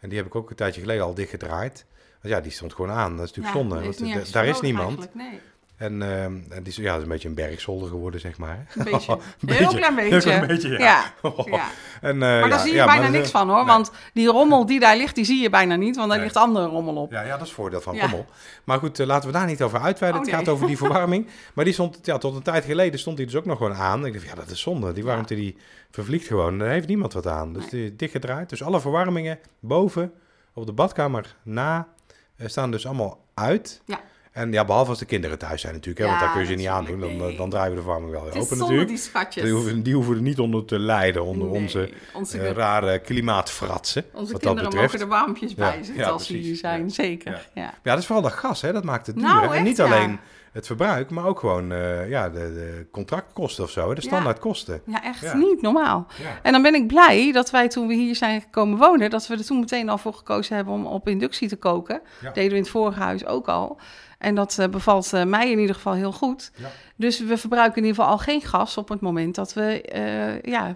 En 0.01 0.09
die 0.09 0.19
heb 0.19 0.27
ik 0.27 0.35
ook 0.35 0.51
een 0.51 0.57
tijdje 0.57 0.81
geleden 0.81 1.05
al 1.05 1.15
dichtgedraaid. 1.15 1.87
Want 2.23 2.35
ja, 2.35 2.41
die 2.41 2.53
stond 2.53 2.75
gewoon 2.75 2.91
aan. 2.91 3.17
Dat 3.17 3.25
is 3.25 3.33
natuurlijk 3.35 3.57
zonde. 3.57 4.09
want 4.09 4.33
daar 4.33 4.47
is 4.47 4.61
niemand. 4.61 5.15
Nee, 5.15 5.41
En, 5.77 6.03
eh, 6.03 6.27
die 6.49 6.67
is, 6.67 6.77
ja, 6.77 6.97
is 6.97 7.03
een 7.03 7.09
beetje 7.09 7.29
een 7.29 7.35
bergzolder 7.35 7.89
geworden, 7.89 8.21
zeg 8.21 8.39
maar. 8.39 8.67
een 8.75 8.85
beetje. 8.85 9.13
Een 9.47 9.53
heel 9.55 9.75
klein 9.75 9.95
beetje. 9.95 10.11
Heel 10.11 10.21
klein 10.21 10.47
beetje, 10.47 10.69
ja. 10.69 10.79
Ja, 10.79 11.13
ja. 11.47 11.65
En, 12.01 12.13
eh, 12.15 12.19
Maar 12.21 12.49
daar 12.49 12.59
zie 12.59 12.75
je 12.75 12.85
bijna 12.85 13.09
niks 13.09 13.31
van 13.31 13.49
hoor. 13.49 13.57
nee. 13.57 13.67
Want 13.67 13.91
die 14.13 14.27
rommel 14.27 14.67
die 14.67 14.81
daar 14.81 14.97
ligt, 14.97 15.15
die 15.15 15.25
zie 15.25 15.43
je 15.43 15.51
bijna 15.51 15.77
niet. 15.77 15.97
Want 15.97 16.09
daar 16.09 16.17
Nee. 16.19 16.27
ligt 16.27 16.37
andere 16.39 16.67
rommel 16.67 16.95
op. 16.97 17.11
Ja, 17.13 17.23
ja, 17.23 17.31
dat 17.31 17.41
is 17.41 17.47
het 17.47 17.53
voordeel 17.57 17.81
van 17.81 17.99
rommel. 17.99 18.27
Maar 18.65 18.79
goed, 18.79 19.01
eh, 19.01 19.07
laten 19.07 19.29
we 19.29 19.35
daar 19.39 19.47
niet 19.47 19.63
over 19.63 19.81
uitweiden. 19.81 20.21
Oh, 20.21 20.27
het 20.27 20.37
gaat 20.37 20.49
over 20.49 20.67
die 20.67 20.77
verwarming. 20.87 21.27
Maar 21.55 21.65
die 21.65 21.75
stond, 21.75 21.99
ja, 22.03 22.19
tot 22.19 22.35
een 22.37 22.43
tijd 22.43 22.65
geleden 22.65 22.99
stond 23.01 23.17
die 23.17 23.27
dus 23.27 23.35
ook 23.35 23.45
nog 23.45 23.57
gewoon 23.59 23.75
aan. 23.75 24.07
Ik 24.07 24.13
dacht, 24.13 24.25
ja, 24.25 24.35
dat 24.35 24.51
is 24.51 24.61
zonde. 24.61 24.93
Die 24.93 25.05
warmte 25.05 25.35
die 25.35 25.57
vervliegt 25.91 26.27
gewoon. 26.27 26.59
Daar 26.59 26.69
heeft 26.69 26.89
niemand 26.89 27.13
wat 27.13 27.27
aan. 27.27 27.53
Dus 27.53 27.69
die 27.69 27.97
dichtgedraaid. 27.97 28.49
Dus 28.49 28.63
alle 28.63 28.81
verwarmingen 28.81 29.39
boven 29.61 30.13
op 30.55 30.67
de 30.67 30.73
badkamer 30.73 31.37
na 31.43 31.89
eh, 32.37 32.49
staan 32.49 32.71
dus 32.71 32.87
allemaal 32.87 33.25
uit. 33.35 33.81
Ja. 33.85 34.01
En 34.37 34.53
ja, 34.53 34.65
behalve 34.65 34.91
als 34.91 34.99
de 34.99 35.05
kinderen 35.05 35.39
thuis 35.39 35.61
zijn 35.61 35.73
natuurlijk. 35.75 36.01
Hè, 36.01 36.07
want 36.07 36.21
daar 36.21 36.31
kun 36.33 36.41
je 36.41 36.47
ze 36.47 36.55
niet 36.55 36.67
natuurlijk, 36.67 36.93
aandoen. 37.03 37.19
Dan, 37.19 37.27
nee. 37.29 37.37
dan 37.37 37.51
draaien 37.51 37.71
we 37.71 37.77
de 37.77 37.83
verwarming 37.83 38.13
wel 38.13 38.25
weer 38.25 38.43
open 38.43 38.59
natuurlijk. 38.59 38.89
die 38.89 38.97
schatjes. 38.97 39.45
Die 39.45 39.53
hoeven, 39.53 39.83
die 39.83 39.95
hoeven 39.95 40.15
er 40.15 40.21
niet 40.21 40.39
onder 40.39 40.65
te 40.65 40.79
lijden. 40.79 41.25
Onder 41.25 41.49
Nee, 41.49 41.61
onze, 41.63 41.91
onze, 42.15 42.41
eh, 42.41 42.51
rare 42.53 42.99
klimaatfratsen. 42.99 44.05
onze 44.13 44.33
wat 44.33 44.43
dat 44.43 44.53
kinderen 44.55 44.71
betreft. 44.71 44.93
mogen 44.93 45.07
er 45.07 45.13
warmpjes 45.19 45.55
bij 45.55 45.83
zitten 45.83 46.13
als 46.13 46.27
ze 46.27 46.37
hier 46.37 46.57
zijn. 46.57 46.91
Zeker. 46.91 47.49
Ja. 47.55 47.75
Dat 47.83 47.99
is 47.99 48.07
vooral 48.07 48.23
dat 48.25 48.33
gas, 48.33 48.61
hè? 48.61 48.73
dat 48.73 48.85
maakt 48.85 49.07
het 49.07 49.17
duur. 49.17 49.25
Nou, 49.25 49.45
en 49.47 49.53
echt, 49.53 49.63
niet 49.65 49.81
alleen 49.81 50.19
het 50.53 50.67
verbruik, 50.67 51.11
maar 51.11 51.25
ook 51.25 51.39
gewoon 51.41 51.73
eh, 51.73 52.09
ja, 52.09 52.29
de, 52.29 52.39
de 52.39 52.87
contractkosten 52.93 53.65
of 53.65 53.71
zo, 53.71 53.89
hè? 53.89 53.95
de 53.95 54.01
standaardkosten. 54.01 54.81
Ja, 54.87 55.03
echt 55.05 55.21
Ja. 55.21 55.37
niet 55.37 55.63
normaal. 55.63 56.07
Ja. 56.23 56.39
En 56.43 56.53
dan 56.53 56.63
ben 56.63 56.75
ik 56.75 56.87
blij 56.87 57.33
dat 57.33 57.51
wij 57.51 57.69
toen 57.69 57.87
we 57.87 57.95
hier 57.95 58.17
zijn 58.17 58.41
gekomen 58.41 58.79
wonen, 58.79 59.11
dat 59.11 59.27
we 59.27 59.35
er 59.37 59.45
toen 59.45 59.61
meteen 59.61 59.89
al 59.89 59.99
voor 59.99 60.15
gekozen 60.15 60.57
hebben 60.57 60.75
om 60.75 60.87
op 60.87 61.09
inductie 61.09 61.49
te 61.49 61.57
koken. 61.57 62.01
Ja. 62.23 62.31
Deden 62.31 62.51
we 62.51 62.57
in 62.57 62.63
het 62.63 62.71
vorige 62.71 63.01
huis 63.01 63.27
ook 63.27 63.49
al. 63.49 63.79
En 64.19 64.35
dat 64.35 64.59
eh, 64.59 64.69
bevalt 64.69 65.13
eh, 65.13 65.25
mij 65.25 65.51
in 65.51 65.59
ieder 65.59 65.75
geval 65.75 65.93
heel 65.93 66.13
goed. 66.13 66.51
Ja. 66.55 66.69
Dus 66.97 67.21
we 67.21 67.39
verbruiken 67.39 67.77
in 67.77 67.85
ieder 67.87 67.97
geval 67.97 68.13
al 68.13 68.19
geen 68.19 68.41
gas 68.41 68.77
op 68.77 68.89
het 68.89 69.01
moment 69.01 69.35
dat 69.35 69.53
we 69.53 69.83
eh, 69.83 70.43
ja, 70.43 70.75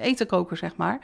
eten 0.00 0.26
koken, 0.26 0.56
zeg 0.56 0.76
maar. 0.76 0.98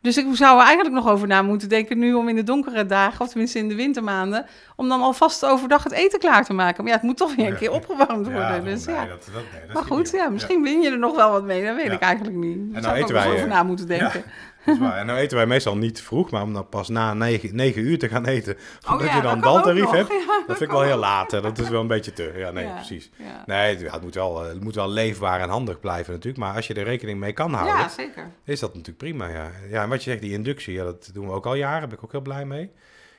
Dus 0.00 0.16
ik 0.16 0.26
zou 0.32 0.58
er 0.58 0.64
eigenlijk 0.64 0.94
nog 0.94 1.08
over 1.08 1.28
na 1.28 1.42
moeten 1.42 1.68
denken 1.68 1.98
nu 1.98 2.14
om 2.14 2.28
in 2.28 2.34
de 2.34 2.42
donkere 2.42 2.86
dagen, 2.86 3.20
of 3.20 3.28
tenminste 3.28 3.58
in 3.58 3.68
de 3.68 3.74
wintermaanden, 3.74 4.46
om 4.76 4.88
dan 4.88 5.02
alvast 5.02 5.44
overdag 5.44 5.82
het 5.82 5.92
eten 5.92 6.18
klaar 6.18 6.44
te 6.44 6.52
maken. 6.52 6.84
Maar 6.84 6.92
ja, 6.92 6.98
het 6.98 7.06
moet 7.06 7.16
toch 7.16 7.34
weer 7.34 7.46
een 7.46 7.56
keer 7.56 7.72
opgewarmd 7.72 8.26
worden. 8.26 8.54
Ja, 8.54 8.58
dus, 8.58 8.84
nee, 8.84 8.94
ja. 8.94 9.06
dat, 9.06 9.28
dat, 9.32 9.42
nee, 9.52 9.66
dat 9.66 9.74
Maar 9.74 9.84
goed, 9.84 10.10
ja, 10.10 10.28
misschien 10.28 10.62
win 10.62 10.80
je 10.80 10.90
er 10.90 10.98
nog 10.98 11.16
wel 11.16 11.30
wat 11.30 11.44
mee. 11.44 11.64
Dat 11.64 11.76
weet 11.76 11.92
ik 11.92 12.00
eigenlijk 12.00 12.36
niet. 12.36 12.56
Daar 12.72 12.82
nou 12.82 12.82
zou 12.82 12.96
ik 12.96 13.02
ook 13.02 13.10
wij, 13.10 13.32
over 13.32 13.48
na 13.48 13.62
moeten 13.62 13.86
denken. 13.86 14.24
Dat 14.64 14.74
is 14.74 14.80
waar. 14.80 14.96
En 14.96 15.06
nou 15.06 15.18
eten 15.18 15.36
wij 15.36 15.46
meestal 15.46 15.76
niet 15.76 16.02
vroeg, 16.02 16.30
maar 16.30 16.42
om 16.42 16.52
dan 16.52 16.68
pas 16.68 16.88
na 16.88 17.14
negen, 17.14 17.54
negen 17.56 17.82
uur 17.82 17.98
te 17.98 18.08
gaan 18.08 18.26
eten. 18.26 18.56
Oh 18.86 18.92
Omdat 18.92 19.08
ja, 19.08 19.16
je 19.16 19.22
dan 19.22 19.40
dat 19.40 19.74
nog. 19.74 19.90
hebt, 19.90 20.08
Ja, 20.08 20.42
dat 20.46 20.56
vind 20.56 20.60
ik 20.60 20.70
wel 20.76 20.82
heel 20.82 20.96
laat. 20.96 21.30
Hè. 21.30 21.40
Dat 21.40 21.58
is 21.58 21.68
wel 21.68 21.80
een 21.80 21.86
beetje 21.86 22.12
te. 22.12 22.32
Ja, 22.36 22.50
nee, 22.50 22.66
Ja, 22.66 22.74
precies. 22.74 23.10
Nee, 23.46 23.76
het, 23.76 24.02
moet 24.02 24.14
wel, 24.14 24.42
eh, 24.42 24.48
het 24.48 24.60
moet 24.62 24.74
wel 24.74 24.88
leefbaar 24.88 25.40
en 25.40 25.48
handig 25.48 25.80
blijven 25.80 26.12
natuurlijk. 26.12 26.44
Maar 26.44 26.54
als 26.54 26.66
je 26.66 26.74
er 26.74 26.84
rekening 26.84 27.18
mee 27.20 27.32
kan 27.32 27.52
houden, 27.52 27.76
ja 27.78 27.88
zeker. 27.88 28.30
is 28.44 28.60
dat 28.60 28.70
natuurlijk 28.70 28.98
prima. 28.98 29.28
Ja. 29.28 29.50
ja, 29.70 29.82
en 29.82 29.88
wat 29.88 30.04
je 30.04 30.10
zegt, 30.10 30.22
die 30.22 30.32
inductie, 30.32 30.74
ja, 30.74 30.84
dat 30.84 31.10
doen 31.12 31.26
we 31.26 31.32
ook 31.32 31.46
al 31.46 31.54
jaren. 31.54 31.78
Daar 31.78 31.88
ben 31.88 31.98
ik 31.98 32.04
ook 32.04 32.12
heel 32.12 32.20
blij 32.20 32.44
mee. 32.44 32.70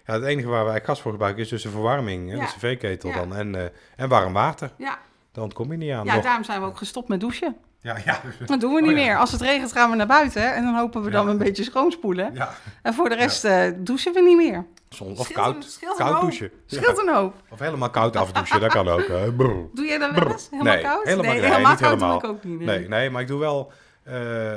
Ja, 0.06 0.14
het 0.14 0.24
enige 0.24 0.48
waar 0.48 0.66
wij 0.66 0.82
gas 0.84 1.02
voor 1.02 1.12
gebruiken 1.12 1.44
is 1.44 1.50
dus 1.50 1.62
de 1.64 1.70
verwarming, 1.70 2.30
hè, 2.32 2.38
de 2.38 2.46
cv-ketel 2.46 3.12
dan, 3.12 3.36
en, 3.36 3.56
eh, 3.56 3.64
en 3.96 4.10
warm 4.10 4.34
water. 4.34 4.72
Ja, 4.78 5.00
Dan 5.32 5.44
ontkom 5.44 5.72
je 5.72 5.78
niet 5.78 5.92
aan. 5.92 6.06
ja 6.06 6.14
Nog- 6.16 6.24
daarom 6.24 6.44
zijn 6.44 6.62
we 6.62 6.68
ook 6.68 6.78
gestopt 6.78 7.08
met 7.08 7.20
douchen. 7.20 7.58
Ja, 7.86 7.98
ja. 8.06 8.22
Dat 8.46 8.60
doen 8.60 8.74
we 8.74 8.82
niet 8.82 8.92
Oh 8.92 8.98
ja. 8.98 9.04
meer. 9.06 9.18
Als 9.18 9.32
het 9.32 9.42
regent 9.42 9.72
gaan 9.72 9.90
we 9.90 9.96
naar 9.96 10.08
buiten 10.08 10.54
en 10.56 10.64
dan 10.64 10.76
hopen 10.76 11.02
we 11.04 11.10
dan 11.10 11.26
Ja. 11.26 11.32
een 11.32 11.38
beetje 11.38 11.64
schoonspoelen. 11.64 12.32
ja. 12.34 12.54
En 12.82 12.94
voor 12.94 13.10
de 13.10 13.16
rest 13.16 13.44
eh, 13.46 13.64
douchen 13.78 14.14
we 14.14 14.22
niet 14.22 14.38
meer. 14.38 14.66
Zon- 14.90 15.18
Of 15.18 15.32
koud, 15.32 15.56
een 15.82 15.96
koud 15.98 16.12
hoop. 16.12 16.22
douchen. 16.22 16.52
Ja. 16.66 16.78
Scheelt 16.82 17.00
een 17.08 17.14
hoop. 17.14 17.34
Of 17.50 17.60
helemaal 17.60 17.90
koud 17.90 18.16
afdouchen, 18.16 18.60
dat 18.60 18.72
kan 18.72 18.88
ook. 18.88 19.08
Doe 19.74 19.86
jij 19.86 19.98
dat 19.98 20.12
wel 20.12 20.32
eens? 20.32 20.48
Helemaal 20.52 20.74
Nee, 20.74 20.84
koud? 20.84 21.04
helemaal- 21.04 21.26
nee, 21.32 21.42
nee, 21.42 21.50
helemaal 21.50 21.72
niet 21.72 21.80
koud 21.82 21.94
helemaal. 21.94 22.20
doe 22.20 22.30
ik 22.30 22.36
ook 22.36 22.44
niet. 22.44 22.60
nee. 22.60 22.68
Nee, 22.80 22.88
nee, 22.88 23.10
maar 23.10 23.22
ik 23.22 23.28
doe 23.28 23.40
wel... 23.40 23.72
eh, 24.04 24.54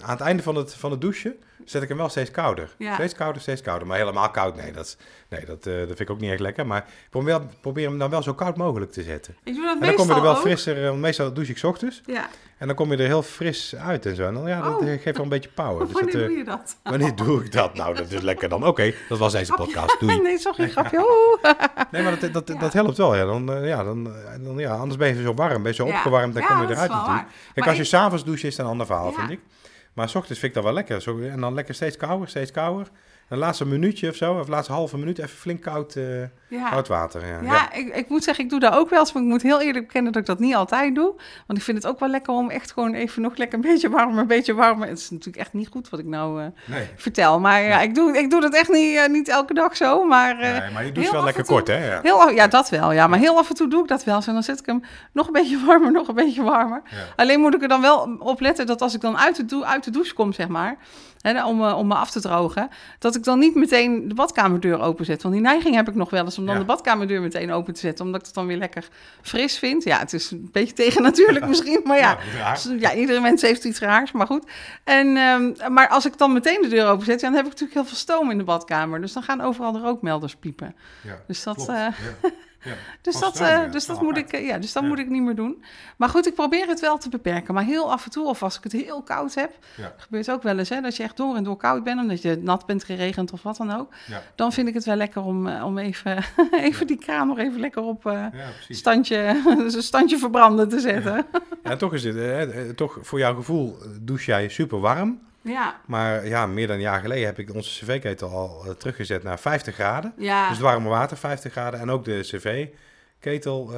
aan 0.00 0.10
het 0.10 0.20
einde 0.20 0.42
van 0.42 0.54
het, 0.54 0.74
van 0.74 0.90
het 0.90 1.00
douchen 1.00 1.36
zet 1.70 1.82
ik 1.82 1.88
hem 1.88 1.96
wel 1.98 2.08
steeds 2.08 2.30
kouder. 2.30 2.74
Ja. 2.78 2.94
Steeds 2.94 3.14
kouder, 3.14 3.42
steeds 3.42 3.60
kouder. 3.62 3.88
Maar 3.88 3.98
helemaal 3.98 4.30
koud, 4.30 4.56
nee, 4.56 4.72
dat, 4.72 4.96
nee, 5.28 5.44
dat, 5.44 5.66
eh, 5.66 5.74
dat 5.78 5.86
vind 5.86 6.00
ik 6.00 6.10
ook 6.10 6.20
niet 6.20 6.30
echt 6.30 6.40
lekker. 6.40 6.66
Maar 6.66 6.78
ik 6.78 7.10
probeer, 7.10 7.40
probeer 7.60 7.88
hem 7.88 7.98
dan 7.98 8.10
wel 8.10 8.22
zo 8.22 8.34
koud 8.34 8.56
mogelijk 8.56 8.92
te 8.92 9.02
zetten. 9.02 9.36
Ik 9.44 9.54
doe 9.54 9.64
dat 9.64 9.74
En 9.80 9.86
dan 9.86 9.94
kom 9.94 10.08
je 10.08 10.14
er 10.14 10.22
wel 10.22 10.34
ook. 10.36 10.40
frisser... 10.40 10.82
eh, 10.82 10.88
Want 10.88 11.00
meestal 11.00 11.32
douche 11.32 11.50
ik 11.52 11.58
's 11.58 11.62
ochtends. 11.64 12.02
Ja. 12.06 12.28
En 12.58 12.66
dan 12.66 12.76
kom 12.76 12.90
je 12.92 12.96
er 12.96 13.06
heel 13.06 13.22
fris 13.22 13.74
uit 13.76 14.06
en 14.06 14.16
zo. 14.16 14.26
En 14.26 14.34
dan, 14.34 14.46
ja, 14.48 14.60
dat 14.62 14.74
Oh. 14.80 14.82
eh, 14.92 15.00
geeft 15.00 15.16
wel 15.16 15.24
een 15.24 15.28
beetje 15.28 15.48
power. 15.54 15.84
Dus 15.86 15.92
Wanneer 15.94 16.12
dat, 16.12 16.26
doe 16.28 16.36
je 16.36 16.44
dat? 16.44 16.76
wanneer 16.82 17.14
doe 17.14 17.44
ik 17.44 17.52
dat? 17.52 17.74
Nou, 17.74 17.94
dat 17.94 18.10
is 18.10 18.20
lekker 18.20 18.48
dan. 18.48 18.66
Oké, 18.66 18.92
dat 19.08 19.18
was 19.18 19.32
deze 19.32 19.52
podcast. 19.52 20.00
Doei. 20.00 20.20
Nee, 20.22 20.38
sorry, 20.38 20.68
grapje. 20.68 21.36
Nee, 21.90 22.02
maar 22.02 22.18
dat, 22.20 22.32
dat, 22.32 22.48
Ja. 22.48 22.54
dat 22.54 22.72
helpt 22.72 22.96
wel. 22.96 23.14
Ja. 23.16 23.24
Dan, 23.24 23.64
ja, 23.64 23.84
dan, 23.84 24.12
dan, 24.40 24.58
ja, 24.58 24.74
anders 24.76 24.96
ben 24.96 25.16
je 25.16 25.22
zo 25.22 25.34
warm, 25.34 25.62
ben 25.62 25.70
je 25.72 25.76
zo 25.76 25.86
opgewarmd, 25.86 26.34
dan 26.34 26.46
kom 26.46 26.60
je 26.66 26.72
eruit 26.72 26.90
natuurlijk. 26.90 27.26
Kijk, 27.54 27.66
als 27.66 27.76
je 27.76 27.84
s'avonds 27.84 28.24
doucht, 28.24 28.44
is 28.44 28.56
het 28.56 28.64
een 28.66 28.70
ander 28.70 28.86
verhaal, 28.86 29.12
vind 29.12 29.30
ik. 29.30 29.40
Maar 29.98 30.08
s 30.08 30.14
ochtends 30.14 30.40
vind 30.40 30.56
ik 30.56 30.62
dat 30.62 30.64
wel 30.64 30.72
lekker. 30.72 31.00
Zo, 31.02 31.20
en 31.20 31.40
dan 31.40 31.54
lekker 31.54 31.74
steeds 31.74 31.96
kouder, 31.96 32.28
steeds 32.28 32.50
kouder. 32.50 32.88
Een 33.28 33.38
laatste 33.38 33.66
minuutje 33.66 34.08
of 34.08 34.16
zo, 34.16 34.34
of 34.38 34.48
laatste 34.48 34.72
halve 34.72 34.98
minuut, 34.98 35.18
even 35.18 35.36
flink 35.38 35.62
koud, 35.62 35.94
eh, 35.96 36.20
Ja. 36.48 36.68
koud 36.70 36.88
water. 36.88 37.26
Ja, 37.26 37.40
Ja, 37.42 37.72
Ik, 37.72 37.94
ik 37.96 38.08
moet 38.08 38.24
zeggen, 38.24 38.44
ik 38.44 38.50
doe 38.50 38.60
dat 38.60 38.72
ook 38.74 38.90
wel 38.90 38.98
eens, 39.00 39.12
maar 39.12 39.22
ik 39.22 39.28
moet 39.28 39.42
heel 39.42 39.60
eerlijk 39.60 39.86
bekennen 39.86 40.12
dat 40.12 40.20
ik 40.20 40.28
dat 40.28 40.38
niet 40.38 40.54
altijd 40.54 40.94
doe. 40.94 41.14
Want 41.46 41.58
ik 41.58 41.64
vind 41.64 41.76
het 41.76 41.86
ook 41.86 41.98
wel 42.00 42.08
lekker 42.08 42.32
om 42.34 42.50
echt 42.50 42.72
gewoon 42.72 42.94
even 42.94 43.22
nog 43.22 43.36
lekker 43.36 43.58
een 43.58 43.64
beetje 43.70 43.90
warmer, 43.90 44.18
een 44.20 44.26
beetje 44.26 44.54
warmer. 44.54 44.88
Het 44.88 44.98
is 44.98 45.10
natuurlijk 45.10 45.36
echt 45.36 45.52
niet 45.52 45.68
goed 45.68 45.88
wat 45.88 46.00
ik 46.00 46.06
nou 46.06 46.42
eh, 46.42 46.46
Nee. 46.66 46.86
vertel, 46.96 47.40
maar 47.40 47.62
ja, 47.62 47.80
ik 47.80 47.94
doe, 47.94 48.18
ik 48.18 48.30
doe 48.30 48.40
dat 48.40 48.54
echt 48.54 48.68
niet, 48.72 48.96
eh, 48.96 49.08
niet 49.08 49.28
elke 49.28 49.54
dag 49.54 49.76
zo, 49.76 50.04
maar... 50.04 50.36
Nee, 50.36 50.70
maar 50.72 50.84
je 50.84 50.92
doet 50.92 51.02
het 51.04 51.12
wel 51.12 51.24
lekker 51.24 51.44
toe- 51.44 51.54
kort, 51.54 51.68
hè? 51.68 51.90
Ja. 51.92 52.00
Heel, 52.02 52.30
ja, 52.30 52.46
dat 52.46 52.68
wel. 52.68 52.92
Ja, 52.92 53.06
maar 53.06 53.18
heel 53.18 53.38
af 53.38 53.48
en 53.48 53.54
toe 53.54 53.68
doe 53.68 53.82
ik 53.82 53.88
dat 53.88 54.04
wel. 54.04 54.22
zo. 54.22 54.28
En 54.28 54.34
dan 54.34 54.42
zet 54.42 54.58
ik 54.58 54.66
hem 54.66 54.82
nog 55.12 55.26
een 55.26 55.32
beetje 55.32 55.58
warmer, 55.66 55.92
nog 55.92 56.08
een 56.08 56.14
beetje 56.14 56.42
warmer. 56.42 56.82
Alleen 57.16 57.40
moet 57.40 57.54
ik 57.54 57.62
er 57.62 57.68
dan 57.68 57.80
wel 57.80 58.16
op 58.18 58.40
letten 58.40 58.66
dat 58.66 58.82
als 58.82 58.94
ik 58.94 59.00
dan 59.00 59.18
uit 59.18 59.48
de, 59.48 59.64
uit 59.66 59.84
de 59.84 59.90
douche 59.90 60.14
kom, 60.14 60.32
zeg 60.32 60.48
maar, 60.48 60.76
hè, 61.20 61.46
om, 61.46 61.64
eh, 61.64 61.78
om 61.78 61.86
me 61.86 61.94
af 61.94 62.10
te 62.10 62.20
drogen, 62.20 62.68
dat 62.98 63.14
ik 63.16 63.24
dan 63.24 63.38
niet 63.38 63.54
meteen 63.54 64.08
de 64.08 64.14
badkamerdeur 64.14 64.80
openzet. 64.80 65.22
Want 65.22 65.34
die 65.34 65.42
neiging 65.42 65.74
heb 65.74 65.88
ik 65.88 65.94
nog 65.94 66.10
wel 66.10 66.24
eens 66.24 66.38
om 66.38 66.44
dan 66.46 66.54
Ja. 66.54 66.60
de 66.60 66.66
badkamerdeur 66.66 67.20
meteen 67.20 67.52
open 67.52 67.74
te 67.74 67.80
zetten, 67.80 68.04
omdat 68.04 68.20
ik 68.20 68.26
het 68.26 68.34
dan 68.34 68.46
weer 68.46 68.56
lekker 68.56 68.88
fris 69.22 69.58
vind. 69.58 69.84
Ja, 69.84 69.98
het 69.98 70.12
is 70.12 70.30
een 70.30 70.48
beetje 70.52 70.74
tegen 70.74 71.02
natuurlijk 71.02 71.46
misschien, 71.46 71.80
maar 71.84 71.98
ja. 71.98 72.18
Dus, 72.52 72.68
Ja, 72.78 72.94
iedere 72.94 73.20
mens 73.20 73.42
heeft 73.42 73.64
iets 73.64 73.78
raars, 73.80 74.12
maar 74.12 74.26
goed. 74.26 74.50
En, 74.84 75.16
ehm, 75.16 75.72
maar 75.72 75.88
als 75.88 76.06
ik 76.06 76.18
dan 76.18 76.32
meteen 76.32 76.62
de 76.62 76.68
deur 76.68 76.86
openzet, 76.88 77.20
dan 77.20 77.32
heb 77.32 77.44
ik 77.44 77.50
natuurlijk 77.50 77.78
heel 77.78 77.84
veel 77.88 77.96
stoom 77.96 78.30
in 78.30 78.38
de 78.38 78.44
badkamer. 78.44 79.00
Dus 79.00 79.12
dan 79.12 79.22
gaan 79.22 79.40
overal 79.40 79.72
de 79.72 79.78
rookmelders 79.78 80.34
piepen. 80.36 80.74
Ja, 81.02 81.18
Dus 81.26 81.42
dat, 81.42 81.54
klopt. 81.54 81.70
eh, 81.70 81.86
Ja. 82.64 82.72
Dus 83.02 83.18
dat, 83.18 83.38
ja. 83.38 83.66
dus 83.66 83.86
dat 83.86 84.02
moet 84.02 84.16
ik, 84.16 84.36
ja, 84.40 84.58
dus 84.58 84.72
dat 84.72 84.82
Ja. 84.82 84.88
moet 84.88 84.98
ik 84.98 85.08
niet 85.08 85.22
meer 85.22 85.34
doen. 85.34 85.64
Maar 85.96 86.08
goed, 86.08 86.26
ik 86.26 86.34
probeer 86.34 86.66
het 86.66 86.80
wel 86.80 86.98
te 86.98 87.08
beperken. 87.08 87.54
Maar 87.54 87.64
heel 87.64 87.92
af 87.92 88.04
en 88.04 88.10
toe, 88.10 88.26
of 88.26 88.42
als 88.42 88.56
ik 88.56 88.62
het 88.62 88.72
heel 88.72 89.02
koud 89.02 89.34
heb, 89.34 89.58
gebeurt 89.96 90.30
ook 90.30 90.42
wel 90.42 90.58
eens, 90.58 90.68
hè, 90.68 90.80
dat 90.80 90.96
je 90.96 91.02
echt 91.02 91.16
door 91.16 91.36
en 91.36 91.44
door 91.44 91.56
koud 91.56 91.84
bent, 91.84 92.00
omdat 92.00 92.22
je 92.22 92.38
nat 92.42 92.66
bent 92.66 92.84
geregend 92.84 93.32
of 93.32 93.42
wat 93.42 93.56
dan 93.56 93.74
ook. 93.74 93.92
Dan 94.34 94.52
vind 94.52 94.68
ik 94.68 94.74
het 94.74 94.84
wel 94.84 94.96
lekker 94.96 95.22
om, 95.22 95.46
eh, 95.46 95.64
om 95.64 95.78
even, 95.78 96.24
even 96.52 96.86
die 96.86 96.98
kraan 96.98 97.26
nog 97.26 97.38
even 97.38 97.60
lekker 97.60 97.82
op 97.82 98.06
eh, 98.06 98.26
standje, 98.68 99.40
dus 99.64 99.74
een 99.74 99.82
standje 99.82 100.18
verbranden 100.18 100.68
te 100.68 100.80
zetten. 100.80 101.26
Ja, 101.62 101.76
toch 101.76 101.94
is 101.94 102.04
het, 102.04 102.16
eh, 102.16 102.42
eh, 102.42 102.74
toch 102.74 102.98
voor 103.00 103.18
jouw 103.18 103.34
gevoel 103.34 103.76
douche 104.00 104.24
jij 104.30 104.48
super 104.48 104.80
warm. 104.80 105.20
Ja, 105.48 105.80
Maar 105.86 106.26
ja, 106.26 106.46
meer 106.46 106.66
dan 106.66 106.76
een 106.76 106.82
jaar 106.82 107.00
geleden 107.00 107.26
heb 107.26 107.38
ik 107.38 107.54
onze 107.54 107.84
cv-ketel 107.84 108.30
al 108.30 108.62
eh, 108.64 108.70
teruggezet 108.70 109.22
naar 109.22 109.38
50 109.38 109.74
graden. 109.74 110.12
ja. 110.16 110.48
Dus 110.48 110.56
het 110.56 110.66
warme 110.66 110.88
water 110.88 111.16
50 111.16 111.52
graden. 111.52 111.80
En 111.80 111.90
ook 111.90 112.04
de 112.04 112.20
cv-ketel 112.22 113.70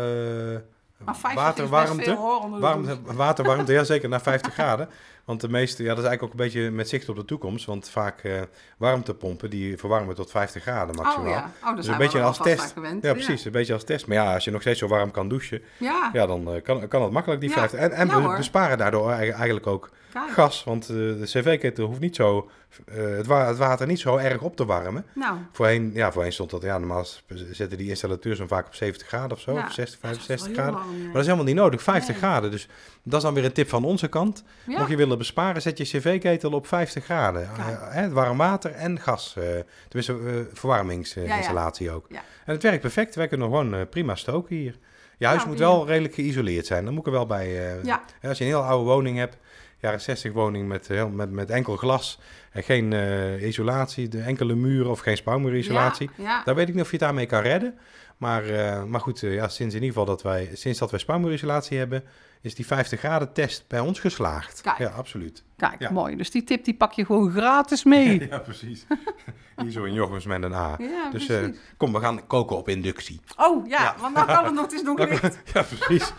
maar 1.04 1.16
50 1.16 1.64
is 1.64 1.70
best 1.70 1.70
waterwarmte. 1.70 2.04
de 2.04 2.16
Warmte, 2.61 2.87
douche. 3.02 3.14
waterwarmte, 3.16 3.72
ja 3.72 3.85
zeker, 3.85 4.09
naar 4.09 4.20
50 4.22 4.52
graden. 4.59 4.88
Want 5.30 5.42
de 5.42 5.48
meeste, 5.48 5.82
ja, 5.82 5.88
dat 5.88 5.98
is 5.98 6.04
eigenlijk 6.04 6.22
ook 6.34 6.40
een 6.40 6.46
beetje 6.46 6.70
met 6.70 6.88
zicht 6.88 7.08
op 7.08 7.16
de 7.16 7.24
toekomst. 7.24 7.66
Want 7.66 7.88
vaak 7.88 8.20
eh, 8.22 8.40
warmtepompen, 8.78 9.50
die 9.50 9.76
verwarmen 9.78 10.14
tot 10.14 10.30
50 10.30 10.62
graden 10.62 10.94
maximaal. 10.94 11.26
Oh 11.26 11.30
ja, 11.32 11.50
oh, 11.64 11.76
Dus 11.76 11.86
een 11.86 11.96
beetje 11.98 12.22
als 12.22 12.38
test. 12.38 12.72
gewend. 12.72 13.02
Ja, 13.04 13.12
precies, 13.12 13.44
een 13.44 13.52
beetje 13.52 13.72
als 13.72 13.84
test. 13.84 14.06
Maar 14.06 14.16
ja, 14.16 14.34
als 14.34 14.44
je 14.44 14.50
nog 14.50 14.60
steeds 14.60 14.78
zo 14.78 14.88
warm 14.88 15.10
kan 15.10 15.28
douchen, 15.28 15.62
Ja, 15.78 16.10
ja, 16.12 16.26
dan 16.26 16.54
eh, 16.54 16.62
kan, 16.62 16.88
kan 16.88 17.02
het 17.02 17.10
makkelijk, 17.12 17.40
die 17.40 17.50
Ja. 17.50 17.56
50. 17.56 17.78
En, 17.78 17.92
en 17.92 18.08
we 18.08 18.14
hoor. 18.14 18.36
besparen 18.36 18.78
daardoor 18.78 19.10
eigenlijk 19.10 19.66
ook 19.66 19.90
kijk. 20.12 20.30
gas. 20.30 20.64
Want 20.64 20.82
eh, 20.88 20.94
de 20.96 21.20
cv-ketel 21.24 21.86
hoeft 21.86 22.00
niet 22.00 22.16
zo, 22.16 22.50
het, 22.90 23.26
wa- 23.26 23.46
het 23.46 23.56
water 23.58 23.86
niet 23.86 24.00
zo 24.00 24.16
erg 24.16 24.40
op 24.40 24.56
te 24.56 24.64
warmen. 24.64 25.04
Nou, 25.14 25.36
Voorheen, 25.52 25.90
ja, 25.94 26.12
voorheen 26.12 26.32
stond 26.32 26.50
dat, 26.50 26.62
ja, 26.62 26.78
normaal 26.78 27.04
zetten 27.50 27.78
die 27.78 27.88
installateurs 27.88 28.38
hem 28.38 28.48
vaak 28.48 28.66
op 28.66 28.74
70 28.74 29.06
graden 29.06 29.30
of 29.32 29.40
zo, 29.40 29.52
Ja, 29.52 29.64
of 29.66 29.72
60, 29.72 30.00
dat 30.00 30.10
is 30.10 30.16
65 30.24 30.46
wel 30.46 30.54
graden. 30.56 30.74
warm. 30.74 31.02
Maar 31.02 31.06
dat 31.12 31.20
is 31.20 31.24
helemaal 31.26 31.44
niet 31.46 31.54
nodig, 31.54 31.82
50 31.82 32.08
Nee. 32.08 32.18
graden. 32.18 32.50
Dus 32.50 32.68
dat 33.02 33.14
is 33.18 33.22
dan 33.22 33.34
weer 33.34 33.44
een 33.44 33.52
tip 33.52 33.68
van 33.68 33.84
onze 33.84 34.08
kant. 34.08 34.44
Mocht 34.64 34.88
je 34.90 34.96
willen 34.96 35.18
besparen, 35.20 35.62
zet 35.62 35.78
je 35.78 35.85
cv-ketel 35.85 36.52
op 36.52 36.66
50 36.66 37.04
graden. 37.04 37.48
Eh, 37.92 38.09
warm 38.09 38.37
water 38.38 38.72
en 38.72 39.00
gas. 39.00 39.35
eh 39.37 39.44
tenminste, 39.88 40.12
eh, 40.12 40.56
verwarmingsinstallatie 40.59 41.90
ook. 41.90 42.06
Ja. 42.09 42.22
En 42.44 42.52
het 42.52 42.62
werkt 42.62 42.80
perfect. 42.80 43.14
Wij 43.14 43.28
kunnen 43.28 43.46
gewoon 43.46 43.88
prima 43.88 44.14
stoken 44.14 44.56
hier. 44.56 44.78
Je 45.18 45.26
huis 45.26 45.38
Nou, 45.38 45.50
moet 45.50 45.59
wel 45.59 45.87
redelijk 45.87 46.14
geïsoleerd 46.14 46.66
zijn. 46.66 46.85
Dan 46.85 46.92
moet 46.92 47.06
ik 47.06 47.06
er 47.06 47.18
wel 47.18 47.26
bij... 47.26 47.76
Als 48.22 48.38
je 48.38 48.44
een 48.44 48.50
heel 48.50 48.62
oude 48.62 48.90
woning 48.90 49.18
hebt, 49.18 49.37
jaren 49.80 50.00
60 50.00 50.32
woning 50.32 50.68
met, 50.68 50.88
heel, 50.88 51.08
met, 51.08 51.30
met 51.30 51.50
enkel 51.50 51.76
glas... 51.76 52.18
en 52.52 52.62
geen 52.62 52.92
eh, 52.92 53.46
isolatie, 53.46 54.08
de 54.08 54.20
enkele 54.20 54.54
muren 54.54 54.90
of 54.90 55.00
geen 55.00 55.16
spouwmuurisolatie... 55.16 56.10
Ja, 56.16 56.24
ja. 56.24 56.42
Daar 56.44 56.54
weet 56.54 56.68
ik 56.68 56.74
niet 56.74 56.82
of 56.82 56.90
je 56.90 56.96
het 56.96 57.04
daarmee 57.04 57.26
kan 57.26 57.42
redden. 57.42 57.78
Maar, 58.16 58.44
eh, 58.48 58.84
maar 58.84 59.00
goed, 59.00 59.22
eh, 59.22 59.34
ja, 59.34 59.48
sinds 59.48 59.74
in 59.74 59.82
ieder 59.82 59.88
geval 59.98 60.14
dat 60.14 60.22
wij, 60.22 60.50
sinds 60.52 60.78
dat 60.78 60.90
wij 60.90 61.00
spouwmuurisolatie 61.00 61.78
hebben, 61.78 62.04
is 62.42 62.54
die 62.54 62.66
50 62.66 62.98
graden 62.98 63.32
test 63.32 63.64
bij 63.68 63.80
ons 63.80 64.00
geslaagd. 64.00 64.60
Kijk. 64.60 64.78
Ja, 64.78 64.88
absoluut. 64.88 65.44
Kijk, 65.56 65.80
Ja. 65.80 65.90
mooi. 65.90 66.16
Dus 66.16 66.30
die 66.30 66.44
tip 66.44 66.64
die 66.64 66.74
pak 66.74 66.92
je 66.92 67.04
gewoon 67.04 67.30
gratis 67.30 67.84
mee. 67.84 68.26
Ja, 68.30 68.38
precies. 68.38 68.86
Hier 69.62 69.70
zo 69.70 69.84
in 69.84 69.92
Jochems 69.92 70.24
met 70.26 70.42
een 70.42 70.54
A. 70.54 70.74
Ja, 70.78 71.10
dus 71.10 71.28
eh, 71.28 71.44
kom, 71.76 71.92
we 71.92 72.00
gaan 72.00 72.26
koken 72.26 72.56
op 72.56 72.68
inductie. 72.68 73.20
Oh, 73.36 73.66
ja, 73.68 73.82
Ja. 73.82 73.94
want 74.00 74.14
nou 74.14 74.26
kan 74.26 74.44
het 74.44 74.54
nog, 74.54 74.82
nog 74.96 75.08
licht. 75.08 75.38
ja, 75.52 75.62
precies. 75.62 76.12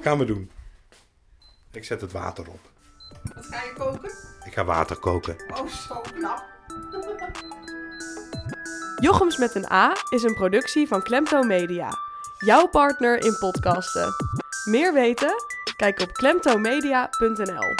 gaan 0.00 0.18
we 0.18 0.24
doen. 0.24 0.50
Ik 1.72 1.84
zet 1.84 2.00
het 2.00 2.12
water 2.12 2.48
op. 2.48 2.60
Wat 3.34 3.46
ga 3.46 3.62
je 3.62 3.72
koken? 3.78 4.10
Ik 4.44 4.52
ga 4.52 4.64
water 4.64 4.96
koken. 4.96 5.36
Oh, 5.54 5.66
zo 5.66 6.00
knap. 6.14 6.44
Jochems 9.04 9.36
met 9.36 9.54
een 9.54 9.72
A 9.72 9.92
is 10.08 10.22
een 10.22 10.34
productie 10.34 10.88
van 10.88 11.02
Klemto 11.02 11.42
Media. 11.42 11.90
Jouw 12.38 12.68
partner 12.68 13.24
in 13.24 13.36
podcasten. 13.38 14.14
Meer 14.64 14.92
weten? 14.92 15.34
Kijk 15.76 16.00
op 16.00 16.12
klemtomedia.nl. 16.12 17.74